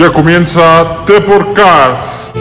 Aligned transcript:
Ya 0.00 0.10
comienza 0.10 1.04
The 1.04 1.20
Podcast. 1.20 2.34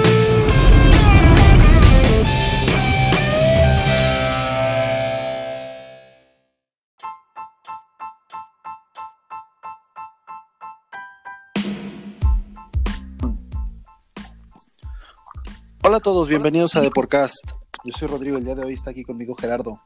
Hola 15.84 15.98
a 15.98 16.00
todos, 16.00 16.30
bienvenidos 16.30 16.78
a 16.78 16.82
The 16.82 16.92
Podcast. 16.92 17.52
Yo 17.84 17.92
soy 17.92 18.08
Rodrigo, 18.08 18.38
el 18.38 18.46
día 18.46 18.56
de 18.56 18.64
hoy 18.64 18.76
está 18.76 18.92
aquí 18.92 19.04
conmigo 19.04 19.36
Gerardo. 19.36 19.82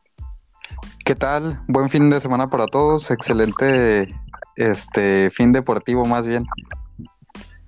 ¿Qué 1.04 1.16
tal? 1.16 1.64
Buen 1.68 1.90
fin 1.90 2.12
de 2.12 2.22
semana 2.22 2.52
para 2.52 2.68
todos. 2.68 3.10
Excelente 3.10 4.14
este 4.58 5.32
fin 5.32 5.52
deportivo 5.52 6.06
más 6.06 6.28
bien. 6.28 6.46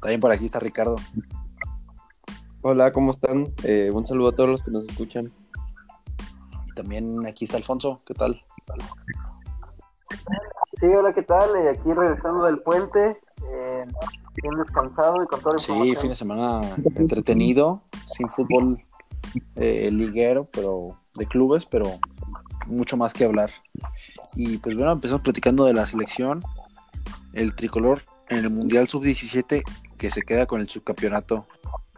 También 0.06 0.22
por 0.22 0.32
aquí 0.32 0.46
está 0.46 0.60
Ricardo. 0.60 0.98
Hola, 2.62 2.92
¿cómo 2.92 3.10
están? 3.10 3.52
Eh, 3.64 3.90
un 3.92 4.06
saludo 4.06 4.30
a 4.30 4.36
todos 4.36 4.50
los 4.52 4.64
que 4.64 4.70
nos 4.70 4.86
escuchan. 4.88 5.34
Y 6.68 6.76
también 6.76 7.26
aquí 7.26 7.46
está 7.46 7.58
Alfonso. 7.58 8.02
¿Qué 8.06 8.14
tal? 8.14 8.40
Sí, 10.80 10.86
hola, 10.86 11.12
¿qué 11.12 11.24
tal? 11.24 11.50
Eh, 11.56 11.70
aquí 11.72 11.92
regresando 11.92 12.46
del 12.46 12.60
puente, 12.60 13.20
eh, 13.50 13.86
bien 14.44 14.54
descansado 14.60 15.24
y 15.24 15.26
con 15.26 15.42
toda 15.42 15.56
la 15.56 15.60
Sí, 15.60 15.96
fin 15.96 16.10
de 16.12 16.16
semana 16.16 16.62
entretenido, 16.98 17.82
sin 18.06 18.30
fútbol 18.30 18.78
eh, 19.56 19.90
liguero, 19.92 20.48
pero 20.52 21.00
de 21.16 21.26
clubes, 21.26 21.66
pero 21.66 21.98
mucho 22.68 22.96
más 22.96 23.12
que 23.12 23.26
hablar. 23.26 23.50
Y 24.38 24.60
pues 24.60 24.76
bueno, 24.76 24.92
empezamos 24.92 25.24
platicando 25.24 25.66
de 25.66 25.74
la 25.74 25.88
selección, 25.88 26.44
el 27.34 27.56
tricolor 27.56 28.04
en 28.30 28.38
el 28.38 28.52
Mundial 28.52 28.88
Sub-17 28.88 29.64
que 29.98 30.12
se 30.12 30.22
queda 30.22 30.46
con 30.46 30.62
el 30.62 30.70
subcampeonato. 30.70 31.48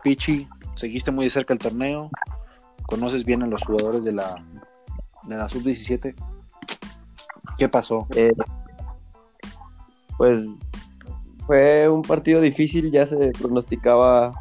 Pichi, 0.04 0.48
seguiste 0.76 1.12
muy 1.12 1.26
de 1.26 1.32
cerca 1.32 1.54
el 1.54 1.60
torneo, 1.60 2.10
conoces 2.84 3.26
bien 3.26 3.44
a 3.44 3.48
los 3.48 3.63
jugadores 3.63 4.05
de 4.05 4.13
la, 4.13 4.44
de 5.24 5.38
la 5.38 5.49
Sub-17. 5.49 6.16
¿Qué 7.58 7.70
pasó? 7.70 8.08
Eh, 8.16 8.34
pues 10.18 10.46
fue 11.46 11.90
un 11.90 12.02
partido 12.02 12.41
difícil, 12.41 12.91
ya 12.91 13.08
se 13.08 13.32
pronosticaba. 13.40 14.34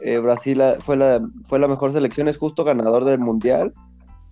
eh, 0.00 0.18
Brasil 0.18 0.60
fue 0.80 0.96
la, 0.96 1.20
fue 1.44 1.58
la 1.58 1.68
mejor 1.68 1.92
selección, 1.92 2.28
es 2.28 2.38
justo 2.38 2.64
ganador 2.64 3.04
del 3.04 3.18
mundial, 3.18 3.72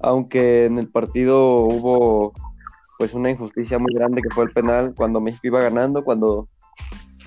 aunque 0.00 0.66
en 0.66 0.78
el 0.78 0.88
partido 0.88 1.60
hubo 1.60 2.32
pues 2.98 3.14
una 3.14 3.30
injusticia 3.30 3.78
muy 3.78 3.94
grande 3.94 4.20
que 4.22 4.34
fue 4.34 4.44
el 4.44 4.52
penal 4.52 4.94
cuando 4.94 5.20
México 5.20 5.46
iba 5.46 5.60
ganando, 5.60 6.04
cuando 6.04 6.48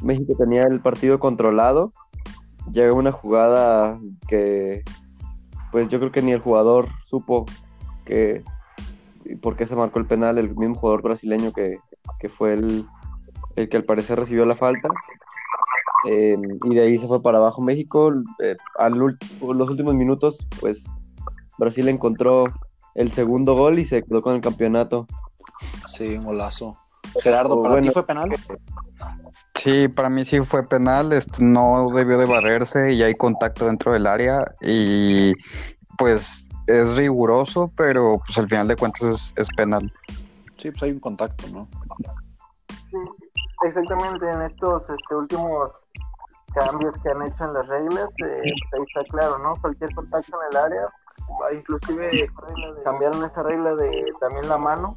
México 0.03 0.33
tenía 0.37 0.65
el 0.65 0.81
partido 0.81 1.19
controlado, 1.19 1.93
llegó 2.71 2.95
una 2.95 3.11
jugada 3.11 3.99
que 4.27 4.83
pues 5.71 5.89
yo 5.89 5.99
creo 5.99 6.11
que 6.11 6.21
ni 6.21 6.31
el 6.31 6.39
jugador 6.39 6.89
supo 7.09 7.45
que 8.05 8.43
por 9.41 9.55
qué 9.55 9.65
se 9.65 9.75
marcó 9.75 9.99
el 9.99 10.05
penal, 10.05 10.37
el 10.37 10.55
mismo 10.55 10.75
jugador 10.75 11.01
brasileño 11.01 11.51
que, 11.51 11.77
que 12.19 12.29
fue 12.29 12.53
el, 12.53 12.85
el 13.55 13.69
que 13.69 13.77
al 13.77 13.85
parecer 13.85 14.19
recibió 14.19 14.45
la 14.45 14.55
falta. 14.55 14.89
Eh, 16.09 16.37
y 16.65 16.75
de 16.75 16.81
ahí 16.81 16.97
se 16.97 17.07
fue 17.07 17.21
para 17.21 17.37
abajo 17.37 17.61
México. 17.61 18.11
Eh, 18.39 18.57
al 18.77 18.93
los 18.93 19.69
últimos 19.69 19.95
minutos, 19.95 20.47
pues 20.59 20.85
Brasil 21.57 21.87
encontró 21.87 22.45
el 22.95 23.09
segundo 23.11 23.55
gol 23.55 23.79
y 23.79 23.85
se 23.85 24.03
quedó 24.03 24.21
con 24.21 24.35
el 24.35 24.41
campeonato. 24.41 25.07
Sí, 25.87 26.17
un 26.17 26.25
golazo. 26.25 26.77
Gerardo, 27.21 27.61
¿para 27.61 27.75
Bueno. 27.75 27.87
ti 27.87 27.93
fue 27.93 28.05
penal? 28.05 28.29
Sí, 29.55 29.87
para 29.87 30.09
mí 30.09 30.25
sí 30.25 30.41
fue 30.41 30.63
penal, 30.67 31.13
este, 31.13 31.43
no 31.43 31.89
debió 31.93 32.17
de 32.17 32.25
barrerse 32.25 32.91
y 32.91 33.03
hay 33.03 33.13
contacto 33.15 33.65
dentro 33.65 33.93
del 33.93 34.07
área 34.07 34.43
y 34.61 35.33
pues 35.97 36.49
es 36.67 36.95
riguroso, 36.95 37.71
pero 37.77 38.19
pues 38.25 38.37
al 38.37 38.49
final 38.49 38.67
de 38.67 38.75
cuentas 38.75 39.03
es, 39.03 39.33
es 39.37 39.47
penal. 39.55 39.91
Sí, 40.57 40.71
pues 40.71 40.83
hay 40.83 40.91
un 40.91 40.99
contacto, 40.99 41.47
¿no? 41.49 41.67
Sí, 42.89 42.97
exactamente, 43.65 44.29
en 44.29 44.41
estos 44.43 44.81
este, 44.89 45.15
últimos 45.15 45.71
cambios 46.53 46.93
que 47.01 47.09
han 47.09 47.21
hecho 47.27 47.43
en 47.45 47.53
las 47.53 47.67
reglas, 47.67 48.09
eh, 48.25 48.41
ahí 48.73 48.81
está 48.87 49.03
claro, 49.11 49.37
¿no? 49.39 49.55
Cualquier 49.61 49.93
contacto 49.93 50.37
en 50.41 50.47
el 50.51 50.57
área, 50.57 50.87
inclusive 51.53 52.29
cambiaron 52.83 53.25
esa 53.25 53.43
regla 53.43 53.75
de 53.75 54.05
también 54.19 54.49
la 54.49 54.57
mano. 54.57 54.95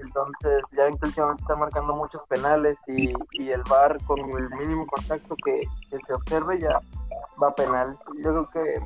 Entonces, 0.00 0.62
ya 0.76 0.84
ven 0.84 0.98
que 0.98 1.06
últimamente 1.06 1.42
están 1.42 1.60
marcando 1.60 1.94
muchos 1.94 2.26
penales 2.26 2.78
y, 2.86 3.12
y 3.32 3.50
el 3.50 3.62
VAR 3.68 3.98
con 4.04 4.18
el 4.18 4.50
mínimo 4.50 4.86
contacto 4.86 5.34
que, 5.44 5.62
que 5.90 5.98
se 6.06 6.14
observe 6.14 6.60
ya 6.60 6.78
va 7.42 7.48
a 7.48 7.54
penal. 7.54 7.98
Yo 8.22 8.30
creo 8.30 8.50
que, 8.50 8.84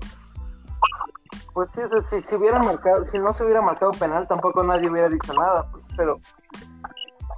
pues 1.55 1.69
sí, 1.75 1.81
si, 2.11 2.23
si 2.23 2.35
hubiera 2.35 2.59
marcado, 2.59 3.07
si 3.11 3.19
no 3.19 3.33
se 3.33 3.45
hubiera 3.45 3.63
marcado 3.63 3.93
penal, 3.93 4.29
tampoco 4.29 4.63
nadie 4.63 4.91
hubiera 4.91 5.09
dicho 5.09 5.33
nada, 5.35 5.67
pues, 5.73 5.85
pero 5.97 6.21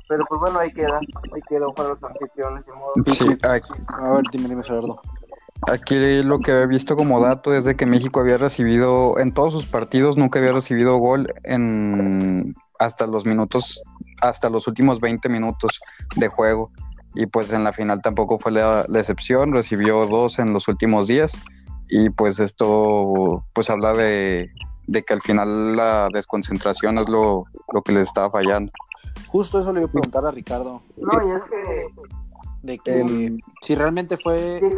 pero 0.08 0.24
pues 0.28 0.40
bueno, 0.40 0.58
ahí 0.58 0.72
queda, 0.72 0.98
ahí 0.98 1.40
quedó 1.48 1.72
para 1.72 1.90
los 1.90 2.02
anfitriones, 2.02 2.66
de 2.66 2.72
modo. 2.72 2.92
Sí, 3.06 3.28
aquí, 3.48 3.72
A 3.86 4.10
ver, 4.10 4.24
dime, 4.32 4.48
dime, 4.48 4.64
Gerardo. 4.64 5.00
aquí 5.68 6.22
lo 6.24 6.40
que 6.40 6.50
he 6.50 6.66
visto 6.66 6.96
como 6.96 7.20
dato 7.20 7.54
es 7.54 7.64
de 7.64 7.76
que 7.76 7.86
México 7.86 8.18
había 8.18 8.36
recibido, 8.36 9.20
en 9.20 9.32
todos 9.32 9.52
sus 9.52 9.66
partidos 9.66 10.16
nunca 10.16 10.40
había 10.40 10.52
recibido 10.52 10.96
gol 10.96 11.32
en 11.44 12.56
hasta 12.80 13.06
los 13.06 13.26
minutos, 13.26 13.82
hasta 14.22 14.48
los 14.48 14.66
últimos 14.66 15.00
20 15.00 15.28
minutos 15.28 15.80
de 16.16 16.28
juego. 16.28 16.72
Y 17.14 17.26
pues 17.26 17.52
en 17.52 17.62
la 17.62 17.72
final 17.72 18.00
tampoco 18.02 18.38
fue 18.38 18.52
la, 18.52 18.84
la 18.88 18.98
excepción, 18.98 19.52
recibió 19.52 20.06
dos 20.06 20.38
en 20.38 20.52
los 20.52 20.66
últimos 20.66 21.06
días. 21.06 21.38
Y 21.90 22.08
pues 22.10 22.40
esto 22.40 23.44
pues 23.54 23.68
habla 23.68 23.92
de, 23.92 24.50
de 24.86 25.02
que 25.02 25.12
al 25.12 25.20
final 25.20 25.76
la 25.76 26.08
desconcentración 26.12 26.98
es 26.98 27.08
lo, 27.08 27.44
lo 27.72 27.82
que 27.82 27.92
les 27.92 28.04
estaba 28.04 28.30
fallando. 28.30 28.72
Justo 29.28 29.60
eso 29.60 29.72
le 29.72 29.80
iba 29.80 29.88
a 29.88 29.92
preguntar 29.92 30.24
a 30.24 30.30
Ricardo, 30.30 30.82
No, 30.96 31.28
y 31.28 31.36
es 31.36 31.42
que, 31.44 32.04
de 32.62 32.78
que 32.78 33.00
Em, 33.00 33.38
si 33.60 33.74
realmente 33.74 34.16
fue 34.16 34.58
sí, 34.58 34.64
un 34.64 34.72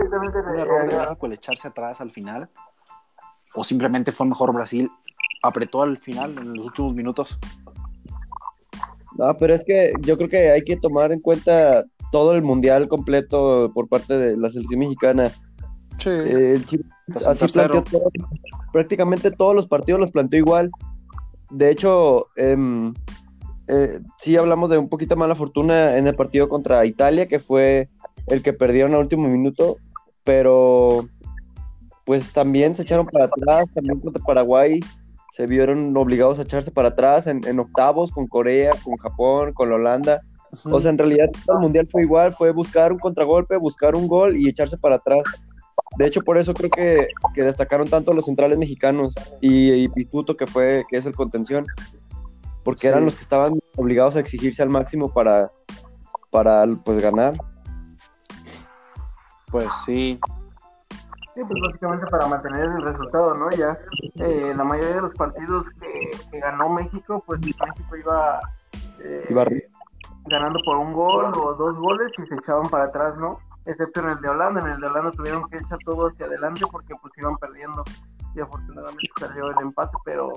error 0.58 0.88
de 0.88 0.96
México 0.96 1.26
el 1.26 1.32
echarse 1.34 1.68
atrás 1.68 2.00
al 2.00 2.10
final, 2.10 2.50
o 3.54 3.62
simplemente 3.62 4.10
fue 4.10 4.26
mejor 4.26 4.52
Brasil, 4.52 4.90
apretó 5.42 5.82
al 5.82 5.98
final 5.98 6.36
en 6.38 6.54
los 6.54 6.66
últimos 6.66 6.94
minutos. 6.94 7.38
No, 9.18 9.36
pero 9.36 9.54
es 9.54 9.64
que 9.64 9.92
yo 10.02 10.16
creo 10.16 10.28
que 10.28 10.50
hay 10.50 10.62
que 10.62 10.76
tomar 10.76 11.12
en 11.12 11.20
cuenta 11.20 11.84
todo 12.10 12.34
el 12.34 12.42
mundial 12.42 12.88
completo 12.88 13.70
por 13.74 13.88
parte 13.88 14.16
de 14.18 14.36
la 14.36 14.50
selección 14.50 14.80
mexicana. 14.80 15.30
Sí. 15.98 16.10
Eh, 16.10 16.54
el 16.56 16.64
Chivas 16.64 16.86
Pues 17.06 17.22
un 17.22 17.28
así 17.28 17.46
planteó 17.48 17.82
todo- 17.84 18.10
prácticamente 18.72 19.30
todos 19.30 19.54
los 19.54 19.66
partidos 19.66 20.00
los 20.00 20.10
planteó 20.10 20.38
igual. 20.38 20.70
De 21.50 21.70
hecho, 21.70 22.26
em, 22.36 22.94
eh, 23.68 24.00
sí 24.18 24.36
hablamos 24.36 24.70
de 24.70 24.78
un 24.78 24.88
poquito 24.88 25.16
mala 25.16 25.34
fortuna 25.34 25.98
en 25.98 26.06
el 26.06 26.14
partido 26.14 26.48
contra 26.48 26.84
Italia, 26.86 27.28
que 27.28 27.38
fue 27.38 27.88
el 28.28 28.42
que 28.42 28.52
perdieron 28.52 28.94
al 28.94 29.00
último 29.00 29.28
minuto, 29.28 29.76
pero 30.24 31.06
pues 32.04 32.32
también 32.32 32.74
se 32.74 32.82
echaron 32.82 33.06
para 33.06 33.26
atrás, 33.26 33.66
también 33.74 34.00
contra 34.00 34.22
Paraguay 34.24 34.80
se 35.32 35.46
vieron 35.46 35.96
obligados 35.96 36.38
a 36.38 36.42
echarse 36.42 36.70
para 36.70 36.90
atrás 36.90 37.26
en, 37.26 37.40
en 37.46 37.58
octavos 37.58 38.10
con 38.10 38.26
Corea, 38.26 38.72
con 38.84 38.98
Japón, 38.98 39.54
con 39.54 39.70
la 39.70 39.76
Holanda. 39.76 40.20
O 40.64 40.78
sea, 40.78 40.90
en 40.90 40.98
realidad 40.98 41.30
el 41.48 41.58
mundial 41.58 41.88
fue 41.90 42.02
igual, 42.02 42.34
fue 42.34 42.50
buscar 42.52 42.92
un 42.92 42.98
contragolpe, 42.98 43.56
buscar 43.56 43.94
un 43.96 44.06
gol 44.08 44.36
y 44.36 44.46
echarse 44.50 44.76
para 44.76 44.96
atrás. 44.96 45.22
De 45.96 46.04
hecho, 46.06 46.20
por 46.20 46.36
eso 46.36 46.52
creo 46.52 46.68
que, 46.68 47.06
que 47.34 47.44
destacaron 47.44 47.88
tanto 47.88 48.12
los 48.12 48.26
centrales 48.26 48.58
mexicanos 48.58 49.14
y, 49.40 49.72
y 49.72 49.88
Pituto, 49.88 50.36
que 50.36 50.46
fue, 50.46 50.84
que 50.90 50.98
es 50.98 51.06
el 51.06 51.14
contención, 51.14 51.64
porque 52.62 52.82
Sí. 52.82 52.86
eran 52.88 53.06
los 53.06 53.16
que 53.16 53.22
estaban 53.22 53.52
obligados 53.76 54.16
a 54.16 54.20
exigirse 54.20 54.62
al 54.62 54.68
máximo 54.68 55.10
para, 55.14 55.50
para 56.30 56.66
pues 56.84 56.98
ganar. 56.98 57.38
Pues 59.50 59.68
sí, 59.86 60.18
Sí, 61.34 61.40
pues 61.48 61.60
básicamente 61.66 62.06
para 62.08 62.26
mantener 62.26 62.64
el 62.64 62.82
resultado, 62.82 63.34
¿no? 63.34 63.50
Ya 63.50 63.78
eh, 64.16 64.52
la 64.54 64.64
mayoría 64.64 64.96
de 64.96 65.00
los 65.02 65.14
partidos 65.14 65.66
que, 65.80 66.10
que 66.30 66.40
ganó 66.40 66.68
México, 66.70 67.22
pues 67.26 67.40
México 67.40 67.96
iba, 67.96 68.40
eh, 69.00 69.24
Iba- 69.30 69.46
ganando 70.26 70.60
por 70.64 70.76
un 70.76 70.92
gol 70.92 71.32
o 71.36 71.54
dos 71.54 71.76
goles 71.78 72.12
y 72.22 72.26
se 72.26 72.34
echaban 72.34 72.68
para 72.68 72.84
atrás, 72.84 73.18
¿no? 73.18 73.38
Excepto 73.64 74.00
en 74.00 74.08
el 74.10 74.20
de 74.20 74.28
Holanda, 74.28 74.60
en 74.60 74.66
el 74.72 74.80
de 74.80 74.86
Holanda 74.88 75.10
tuvieron 75.12 75.48
que 75.48 75.56
echar 75.56 75.78
todo 75.84 76.08
hacia 76.08 76.26
adelante 76.26 76.62
porque 76.70 76.94
pues 77.00 77.12
iban 77.16 77.36
perdiendo 77.38 77.82
y 78.34 78.40
afortunadamente 78.40 79.08
salió 79.20 79.50
el 79.50 79.58
empate, 79.60 79.96
pero, 80.04 80.32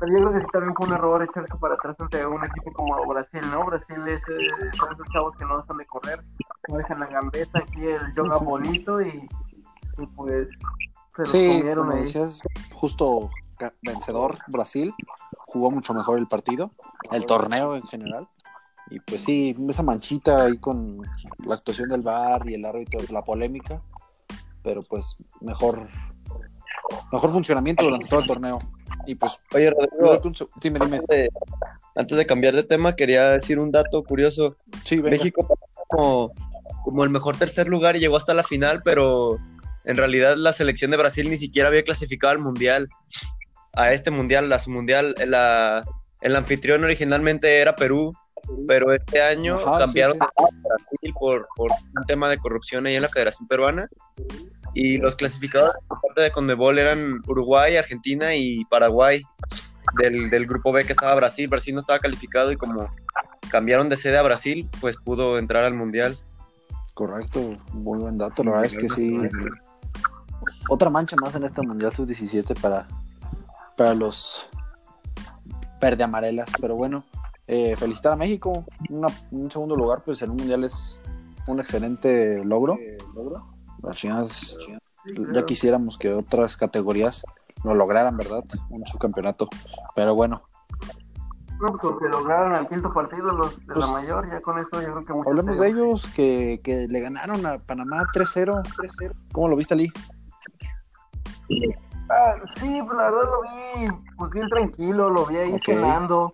pero 0.00 0.12
yo 0.12 0.18
creo 0.24 0.32
que 0.32 0.40
sí 0.40 0.46
también 0.52 0.74
fue 0.74 0.86
un 0.88 0.94
error 0.94 1.22
echarse 1.22 1.54
para 1.60 1.74
atrás 1.74 1.94
ante 1.98 2.26
un 2.26 2.44
equipo 2.44 2.72
como 2.72 2.96
Brasil, 3.06 3.40
¿no? 3.52 3.64
Brasil 3.66 3.96
es, 4.06 4.22
eh, 4.28 4.48
son 4.76 4.92
esos 4.94 5.06
chavos 5.12 5.36
que 5.36 5.44
no 5.44 5.58
dejan 5.58 5.76
de 5.76 5.86
correr, 5.86 6.20
no 6.68 6.76
dejan 6.78 7.00
la 7.00 7.06
gambeta, 7.06 7.58
aquí 7.58 7.86
el 7.86 8.12
yoga 8.14 8.38
bonito 8.38 9.00
y, 9.00 9.28
y 9.98 10.06
pues 10.08 10.48
se 11.14 11.22
lo 11.22 11.26
sí, 11.26 11.46
comieron 11.48 11.86
como 11.86 11.92
ahí. 11.92 12.04
decías, 12.04 12.42
justo 12.74 13.30
vencedor 13.82 14.36
Brasil, 14.48 14.92
jugó 15.48 15.70
mucho 15.70 15.94
mejor 15.94 16.18
el 16.18 16.28
partido, 16.28 16.70
el 17.10 17.24
torneo 17.24 17.76
en 17.76 17.84
general, 17.84 18.28
Y 18.90 19.00
pues 19.00 19.24
sí, 19.24 19.56
esa 19.68 19.82
manchita 19.82 20.44
ahí 20.44 20.58
con 20.58 20.98
la 21.44 21.54
actuación 21.54 21.88
del 21.88 22.02
bar 22.02 22.48
y 22.48 22.54
el 22.54 22.64
árbitro, 22.64 23.00
la 23.10 23.24
polémica, 23.24 23.82
pero 24.62 24.82
pues 24.82 25.16
mejor 25.40 25.88
mejor 27.12 27.30
funcionamiento 27.30 27.84
durante 27.84 28.06
todo 28.06 28.20
el 28.20 28.26
torneo. 28.26 28.58
Y 29.06 29.14
pues, 29.14 29.38
Oye, 29.54 29.70
Rodrigo, 29.70 30.20
dime, 30.60 30.78
dime. 30.80 30.96
antes 30.96 31.08
de, 31.08 31.30
antes 31.94 32.18
de 32.18 32.26
cambiar 32.26 32.54
de 32.54 32.64
tema, 32.64 32.96
quería 32.96 33.30
decir 33.30 33.58
un 33.58 33.70
dato 33.70 34.02
curioso. 34.02 34.56
Sí, 34.84 34.96
venga. 34.96 35.10
México 35.10 35.46
como, 35.88 36.32
como 36.84 37.04
el 37.04 37.10
mejor 37.10 37.36
tercer 37.36 37.68
lugar 37.68 37.96
y 37.96 38.00
llegó 38.00 38.16
hasta 38.16 38.34
la 38.34 38.42
final, 38.42 38.82
pero 38.82 39.38
en 39.86 39.96
realidad 39.96 40.36
la 40.36 40.52
selección 40.52 40.90
de 40.90 40.96
Brasil 40.98 41.30
ni 41.30 41.38
siquiera 41.38 41.68
había 41.68 41.82
clasificado 41.84 42.32
al 42.32 42.38
mundial. 42.40 42.88
A 43.74 43.92
este 43.92 44.10
mundial, 44.10 44.52
a 44.52 44.58
su 44.58 44.70
mundial, 44.70 45.14
la- 45.26 45.82
el 46.20 46.34
anfitrión 46.36 46.82
originalmente 46.84 47.60
era 47.60 47.76
Perú, 47.76 48.12
pero 48.68 48.92
este 48.92 49.22
año 49.22 49.56
Ajá, 49.56 49.78
cambiaron 49.78 50.14
sí, 50.18 50.20
a 50.20 50.42
Brasil 50.68 51.14
por, 51.18 51.48
por 51.56 51.70
un 51.70 52.04
tema 52.06 52.28
de 52.28 52.38
corrupción 52.38 52.86
ahí 52.86 52.96
en 52.96 53.02
la 53.02 53.08
Federación 53.08 53.46
Peruana. 53.48 53.88
Y 54.74 54.98
los 54.98 55.16
clasificados 55.16 55.72
por 55.88 56.00
parte 56.02 56.20
de 56.22 56.30
Conmebol 56.30 56.78
eran 56.78 57.20
Uruguay, 57.26 57.76
Argentina 57.76 58.34
y 58.34 58.64
Paraguay. 58.66 59.22
Del, 60.02 60.28
del 60.30 60.46
grupo 60.46 60.72
B 60.72 60.84
que 60.84 60.92
estaba 60.92 61.14
Brasil. 61.14 61.48
Brasil 61.48 61.72
no 61.74 61.80
estaba 61.80 62.00
calificado 62.00 62.50
y 62.52 62.56
como 62.56 62.92
cambiaron 63.50 63.88
de 63.88 63.96
sede 63.96 64.18
a 64.18 64.22
Brasil, 64.22 64.68
pues 64.80 64.96
pudo 64.96 65.38
entrar 65.38 65.64
al 65.64 65.74
mundial. 65.74 66.18
Correcto, 66.92 67.50
muy 67.72 68.00
buen 68.00 68.18
dato. 68.18 68.42
La 68.42 68.50
verdad 68.50 68.66
es 68.66 68.76
que 68.76 68.88
sí. 68.88 69.16
Otra 70.68 70.90
mancha 70.90 71.16
más 71.20 71.34
en 71.34 71.44
este 71.44 71.62
Mundial 71.62 71.92
Sub-17 71.94 72.60
para, 72.60 72.86
para 73.76 73.94
los 73.94 74.48
verde 75.80 76.04
amarelas. 76.04 76.50
Pero 76.60 76.74
bueno, 76.76 77.04
eh, 77.46 77.76
felicitar 77.76 78.12
a 78.12 78.16
México. 78.16 78.64
Una- 78.90 79.08
un 79.30 79.50
segundo 79.50 79.76
lugar, 79.76 80.02
pues 80.04 80.20
en 80.22 80.30
un 80.30 80.36
Mundial 80.36 80.64
es 80.64 81.00
un 81.48 81.58
excelente 81.58 82.44
logro. 82.44 82.78
Las 83.82 83.96
chicas, 83.96 84.58
ya 85.32 85.44
quisiéramos 85.46 85.96
que 85.98 86.12
otras 86.12 86.56
categorías 86.56 87.24
lo 87.62 87.74
lograran, 87.74 88.16
¿verdad? 88.16 88.44
Un 88.70 88.84
subcampeonato. 88.86 89.48
Pero 89.94 90.14
bueno, 90.14 90.42
No, 91.60 91.68
pues 91.68 91.80
con 91.80 91.98
que 91.98 92.08
lograron 92.08 92.54
el 92.54 92.68
quinto 92.68 92.90
partido 92.90 93.28
los 93.28 93.58
de 93.60 93.64
Pues, 93.66 93.78
la 93.78 93.86
mayor, 93.86 94.28
ya 94.30 94.40
con 94.42 94.58
eso 94.58 94.68
yo 94.82 94.92
creo 94.92 95.04
que 95.06 95.12
mucho 95.14 95.30
hablemos 95.30 95.58
de 95.58 95.68
ellos 95.68 96.06
que, 96.14 96.60
que 96.62 96.86
le 96.86 97.00
ganaron 97.00 97.46
a 97.46 97.58
Panamá 97.58 98.04
3-0. 98.12 98.62
3-0. 98.76 99.12
¿Cómo 99.32 99.48
lo 99.48 99.56
viste, 99.56 99.72
Ali? 99.72 99.90
Ah, 102.08 102.34
sí, 102.56 102.80
pues 102.82 102.96
la 102.96 103.04
verdad 103.10 103.24
lo 103.30 103.42
vi 103.42 103.88
pues 104.16 104.30
bien 104.30 104.48
tranquilo, 104.48 105.10
lo 105.10 105.26
vi 105.26 105.36
ahí 105.38 105.52
Ok. 105.54 105.64
cenando. 105.64 106.32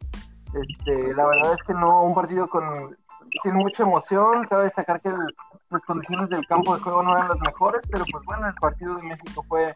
Este, 0.55 1.15
la 1.15 1.27
verdad 1.27 1.55
es 1.55 1.63
que 1.67 1.73
no, 1.75 2.05
un 2.05 2.15
partido 2.15 2.49
con 2.49 2.97
sin 3.43 3.55
mucha 3.55 3.83
emoción, 3.83 4.47
cabe 4.47 4.65
destacar 4.65 5.01
que 5.01 5.09
el- 5.09 5.35
las 5.71 5.81
condiciones 5.83 6.29
del 6.29 6.47
campo 6.47 6.75
de 6.77 6.83
juego 6.83 7.03
no 7.03 7.17
eran 7.17 7.29
las 7.29 7.41
mejores, 7.41 7.81
pero 7.91 8.05
pues 8.13 8.23
bueno, 8.27 8.47
el 8.47 8.55
partido 8.55 8.95
de 8.97 9.03
México 9.03 9.45
fue 9.49 9.75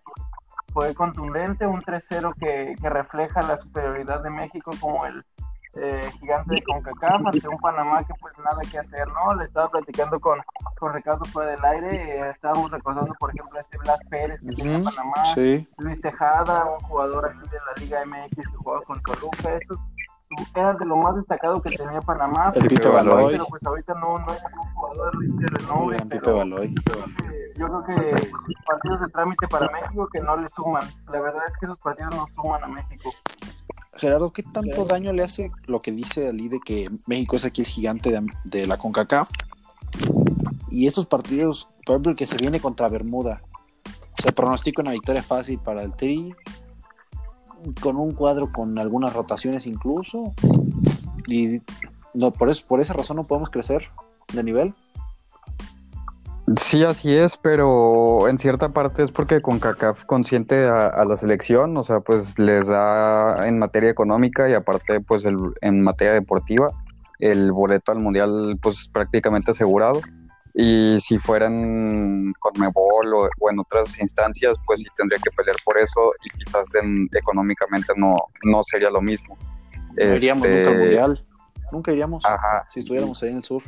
fue 0.74 0.94
contundente, 0.94 1.66
un 1.66 1.80
3-0 1.80 2.34
que, 2.38 2.74
que 2.78 2.90
refleja 2.90 3.40
la 3.40 3.56
superioridad 3.56 4.22
de 4.22 4.28
México 4.28 4.72
como 4.78 5.06
el 5.06 5.24
eh, 5.76 6.10
gigante 6.20 6.54
de 6.54 6.62
CONCACAF 6.62 7.26
ante 7.26 7.48
un 7.48 7.58
Panamá 7.58 8.02
que 8.04 8.14
pues 8.20 8.32
nada 8.38 8.58
que 8.70 8.78
hacer, 8.78 9.06
¿no? 9.08 9.34
Le 9.34 9.44
estaba 9.44 9.68
platicando 9.68 10.18
con, 10.18 10.40
con 10.78 10.92
Ricardo 10.94 11.24
fuera 11.26 11.50
del 11.50 11.64
aire, 11.64 12.18
eh, 12.20 12.30
estábamos 12.30 12.70
recordando 12.70 13.12
por 13.20 13.30
ejemplo 13.30 13.58
a 13.58 13.60
este 13.60 13.76
Blas 13.78 13.98
Pérez 14.08 14.40
que 14.40 14.54
tenía 14.56 14.78
Ujú, 14.78 14.84
Panamá, 14.84 15.24
Sí. 15.34 15.68
Luis 15.78 16.00
Tejada, 16.00 16.64
un 16.64 16.80
jugador 16.80 17.26
aquí 17.26 17.48
de 17.50 17.58
la 17.58 17.72
Liga 17.78 18.04
MX 18.06 18.36
que 18.36 18.56
jugaba 18.56 18.80
con 18.82 19.02
Toluca, 19.02 19.52
esos 19.54 19.78
eran 20.56 20.76
de 20.78 20.84
lo 20.86 20.96
más 20.96 21.14
destacado 21.14 21.62
que 21.62 21.76
tenía 21.76 22.00
Panamá, 22.00 22.50
El 22.54 22.66
Pipe 22.66 22.88
Baloy. 22.88 23.32
Pero 23.32 23.46
pues 23.46 23.62
ahorita 23.64 23.94
no, 23.94 24.18
no 24.18 24.32
es 24.32 24.42
un 24.42 24.74
jugador 24.74 25.16
de 25.18 25.26
El 25.26 25.48
renombre, 25.54 25.96
gran 25.98 26.08
Pipe 26.08 26.32
Baloy. 26.32 26.74
yo 27.56 27.66
creo 27.66 27.84
que 27.84 28.30
partidos 28.66 29.00
de 29.02 29.08
trámite 29.08 29.46
para 29.46 29.70
México 29.70 30.08
que 30.12 30.20
no 30.20 30.36
le 30.36 30.48
suman, 30.48 30.82
la 31.12 31.20
verdad 31.20 31.42
es 31.46 31.52
que 31.58 31.66
esos 31.66 31.78
partidos 31.78 32.14
no 32.16 32.26
suman 32.34 32.64
a 32.64 32.66
México. 32.66 33.10
Gerardo, 33.98 34.32
¿qué 34.32 34.42
tanto 34.42 34.84
daño 34.84 35.12
le 35.12 35.22
hace 35.22 35.50
lo 35.66 35.82
que 35.82 35.92
dice 35.92 36.28
Ali 36.28 36.48
de 36.48 36.60
que 36.60 36.90
México 37.06 37.36
es 37.36 37.44
aquí 37.44 37.62
el 37.62 37.66
gigante 37.66 38.10
de, 38.10 38.26
de 38.44 38.66
la 38.66 38.76
CONCACAF? 38.76 39.30
Y 40.70 40.86
esos 40.86 41.06
partidos, 41.06 41.68
por 41.84 41.94
ejemplo, 41.94 42.10
el 42.10 42.16
que 42.16 42.26
se 42.26 42.36
viene 42.36 42.60
contra 42.60 42.88
Bermuda, 42.88 43.42
se 44.22 44.32
pronostica 44.32 44.82
una 44.82 44.92
victoria 44.92 45.22
fácil 45.22 45.58
para 45.58 45.82
el 45.82 45.92
Tri, 45.94 46.34
con 47.80 47.96
un 47.96 48.12
cuadro 48.12 48.50
con 48.52 48.78
algunas 48.78 49.12
rotaciones 49.12 49.66
incluso, 49.66 50.34
y 51.26 51.60
no, 52.14 52.32
por, 52.32 52.50
eso, 52.50 52.64
por 52.66 52.80
esa 52.80 52.94
razón 52.94 53.16
no 53.16 53.26
podemos 53.26 53.50
crecer 53.50 53.88
de 54.32 54.42
nivel. 54.42 54.74
Sí, 56.60 56.84
así 56.84 57.12
es, 57.16 57.36
pero 57.36 58.28
en 58.28 58.38
cierta 58.38 58.68
parte 58.68 59.02
es 59.02 59.10
porque 59.10 59.42
CONCACAF 59.42 60.04
consiente 60.04 60.66
a, 60.68 60.86
a 60.86 61.04
la 61.04 61.16
selección, 61.16 61.76
o 61.76 61.82
sea, 61.82 61.98
pues 62.00 62.38
les 62.38 62.68
da 62.68 63.48
en 63.48 63.58
materia 63.58 63.90
económica 63.90 64.48
y 64.48 64.54
aparte, 64.54 65.00
pues 65.00 65.24
el- 65.24 65.36
en 65.60 65.82
materia 65.82 66.12
deportiva, 66.14 66.70
el 67.18 67.50
boleto 67.50 67.90
al 67.90 67.98
mundial, 67.98 68.56
pues 68.62 68.86
prácticamente 68.86 69.50
asegurado. 69.50 70.00
Y 70.54 70.98
si 71.00 71.18
fueran 71.18 72.32
con 72.38 72.52
Mebol 72.60 73.12
o, 73.14 73.28
o 73.40 73.50
en 73.50 73.58
otras 73.58 73.98
instancias, 73.98 74.54
pues 74.66 74.80
sí 74.80 74.86
tendría 74.96 75.20
que 75.22 75.30
pelear 75.32 75.56
por 75.64 75.76
eso 75.78 76.12
y 76.24 76.38
quizás 76.38 76.72
en- 76.76 77.00
económicamente 77.12 77.92
no, 77.96 78.14
no 78.44 78.62
sería 78.62 78.88
lo 78.90 79.02
mismo. 79.02 79.36
No 79.96 80.14
iríamos 80.14 80.46
Este, 80.46 80.58
nunca 80.58 80.70
al 80.70 80.78
Mundial. 80.78 81.26
Nunca 81.72 81.92
iríamos 81.92 82.24
Ajá, 82.24 82.66
si 82.70 82.80
estuviéramos 82.80 83.20
ahí 83.24 83.30
en 83.30 83.36
el 83.38 83.44
sur. 83.44 83.62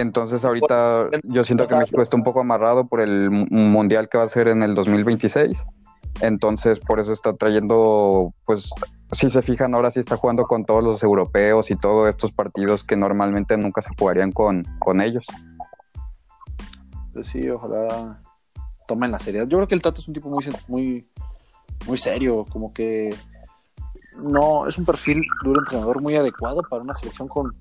Entonces 0.00 0.44
ahorita 0.44 1.08
yo 1.24 1.44
siento 1.44 1.66
que 1.66 1.76
México 1.76 2.02
está 2.02 2.16
un 2.16 2.22
poco 2.22 2.40
amarrado 2.40 2.86
por 2.86 3.00
el 3.00 3.30
mu- 3.30 3.46
mundial 3.50 4.08
que 4.08 4.18
va 4.18 4.24
a 4.24 4.28
ser 4.28 4.48
en 4.48 4.62
el 4.62 4.74
2026. 4.74 5.64
Entonces 6.20 6.80
por 6.80 7.00
eso 7.00 7.12
está 7.12 7.32
trayendo, 7.32 8.34
pues 8.44 8.70
si 9.12 9.28
se 9.30 9.42
fijan 9.42 9.74
ahora 9.74 9.90
sí 9.90 10.00
está 10.00 10.16
jugando 10.16 10.44
con 10.44 10.64
todos 10.64 10.82
los 10.84 11.02
europeos 11.02 11.70
y 11.70 11.76
todos 11.76 12.08
estos 12.08 12.32
partidos 12.32 12.84
que 12.84 12.96
normalmente 12.96 13.56
nunca 13.56 13.82
se 13.82 13.90
jugarían 13.98 14.32
con, 14.32 14.64
con 14.78 15.00
ellos. 15.00 15.26
Pues 17.12 17.26
sí, 17.28 17.48
ojalá 17.48 18.20
tomen 18.86 19.10
la 19.10 19.18
seriedad. 19.18 19.46
Yo 19.46 19.58
creo 19.58 19.68
que 19.68 19.74
el 19.74 19.82
Tato 19.82 20.00
es 20.00 20.08
un 20.08 20.14
tipo 20.14 20.28
muy, 20.28 20.44
muy, 20.68 21.08
muy 21.86 21.98
serio, 21.98 22.44
como 22.50 22.72
que 22.72 23.14
no 24.24 24.66
es 24.66 24.76
un 24.78 24.84
perfil 24.84 25.22
de 25.42 25.48
un 25.48 25.58
entrenador 25.58 26.02
muy 26.02 26.14
adecuado 26.16 26.62
para 26.68 26.82
una 26.82 26.94
selección 26.94 27.28
con 27.28 27.52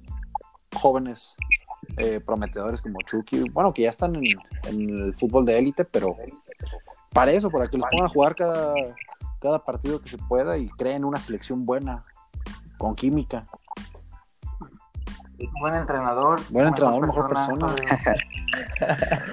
jóvenes 0.75 1.35
eh, 1.97 2.19
prometedores 2.19 2.81
como 2.81 2.99
Chucky, 3.05 3.49
bueno, 3.51 3.73
que 3.73 3.83
ya 3.83 3.89
están 3.89 4.15
en, 4.15 4.23
en 4.67 4.89
el 4.89 5.13
fútbol 5.13 5.45
de 5.45 5.57
élite, 5.57 5.85
pero 5.85 6.15
para 7.13 7.31
eso, 7.31 7.49
para 7.49 7.67
que 7.67 7.77
los 7.77 7.87
pongan 7.89 8.05
a 8.05 8.09
jugar 8.09 8.35
cada, 8.35 8.73
cada 9.41 9.63
partido 9.63 10.01
que 10.01 10.09
se 10.09 10.17
pueda 10.17 10.57
y 10.57 10.67
creen 10.69 11.03
una 11.05 11.19
selección 11.19 11.65
buena, 11.65 12.05
con 12.77 12.95
química. 12.95 13.45
Buen 15.61 15.73
entrenador. 15.75 16.39
Buen 16.49 16.67
entrenador, 16.67 17.07
mejor 17.07 17.33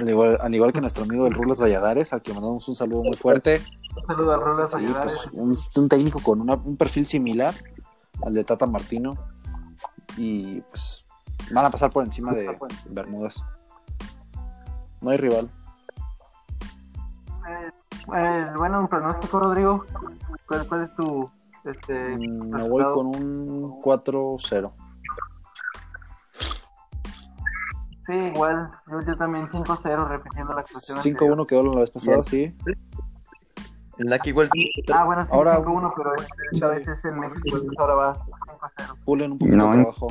Al 0.01 0.09
igual, 0.09 0.39
al 0.41 0.55
igual 0.55 0.73
que 0.73 0.81
nuestro 0.81 1.03
amigo 1.05 1.27
el 1.27 1.35
Rulas 1.35 1.61
Valladares, 1.61 2.13
al 2.13 2.23
que 2.23 2.33
mandamos 2.33 2.69
un 2.69 2.77
saludo 2.77 3.03
muy 3.03 3.17
fuerte. 3.17 3.61
Un 4.01 4.07
saludo 4.07 4.33
a 4.33 4.37
Rolas 4.37 4.71
Sí, 4.71 4.77
Valladares. 4.77 5.15
pues, 5.25 5.35
un, 5.35 5.57
un 5.83 5.89
técnico 5.89 6.21
con 6.21 6.41
una- 6.41 6.55
un 6.55 6.77
perfil 6.77 7.09
similar 7.09 7.55
al 8.25 8.35
de 8.35 8.45
Tata 8.45 8.67
Martino. 8.67 9.15
Y 10.17 10.61
pues 10.63 11.05
van 11.53 11.67
a 11.67 11.71
pasar 11.71 11.91
por 11.91 12.05
encima 12.05 12.33
de 12.33 12.57
Bermudas. 12.91 13.45
No 15.01 15.11
hay 15.11 15.17
rival. 15.19 15.49
Eh, 17.49 17.71
eh, 18.17 18.47
bueno, 18.57 18.81
un 18.81 18.89
pronóstico, 18.89 19.39
Rodrigo. 19.41 19.85
¿Cuál, 20.49 20.67
cuál 20.69 20.83
es 20.85 20.95
tu. 20.97 21.31
Este, 21.65 21.95
Mm, 22.17 22.51
Me 22.51 22.69
voy 22.69 22.83
resultado? 22.83 22.95
con 22.95 23.07
un 23.07 23.83
4-0. 23.83 24.73
Sí, 28.07 28.13
igual. 28.13 28.71
Yo, 28.89 29.01
yo 29.01 29.17
también 29.17 29.47
5-0, 29.49 30.07
repitiendo 30.09 30.55
la 30.55 30.61
actuación. 30.61 30.99
5-1 31.01 31.45
quedó 31.47 31.65
la 31.65 31.81
vez 31.81 31.91
pasada, 31.91 32.23
sí. 32.23 32.57
En 33.99 34.11
la 34.11 34.19
que 34.21 34.29
igual 34.31 34.49
sí, 34.53 34.71
Ah, 34.95 35.05
bueno, 35.05 35.25
sí, 35.25 35.31
Ahora- 35.33 35.57
5-1, 35.57 35.93
pero 35.97 36.13
esta 36.53 36.69
vez 36.69 36.87
es 36.87 37.05
en 37.05 37.19
México, 37.19 37.41
entonces 37.47 37.79
ahora 37.79 37.95
va 37.95 38.15
5-0. 38.15 38.97
Pulen 39.05 39.33
un 39.33 39.39
poquito 39.39 39.57
No, 39.57 39.67
de 39.69 39.73
trabajo. 39.79 40.07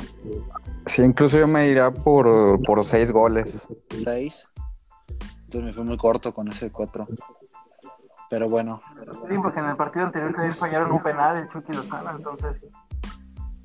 Sí, 0.96 1.02
incluso 1.02 1.38
yo 1.38 1.46
me 1.46 1.68
iría 1.68 1.90
por, 1.90 2.58
por 2.62 2.82
seis 2.82 3.12
goles. 3.12 3.68
6. 3.90 4.48
Entonces 5.44 5.62
me 5.62 5.72
fui 5.74 5.84
muy 5.84 5.98
corto 5.98 6.32
con 6.32 6.48
ese 6.48 6.72
4. 6.72 7.06
Pero 8.30 8.48
bueno, 8.48 8.80
Sí, 9.28 9.34
porque 9.42 9.60
en 9.60 9.66
el 9.66 9.76
partido 9.76 10.06
anterior 10.06 10.32
también 10.32 10.54
fallaron 10.54 10.92
un 10.92 11.02
penal, 11.02 11.36
el 11.36 11.50
Chucky 11.50 11.74
Lozano, 11.74 12.16
entonces 12.16 12.56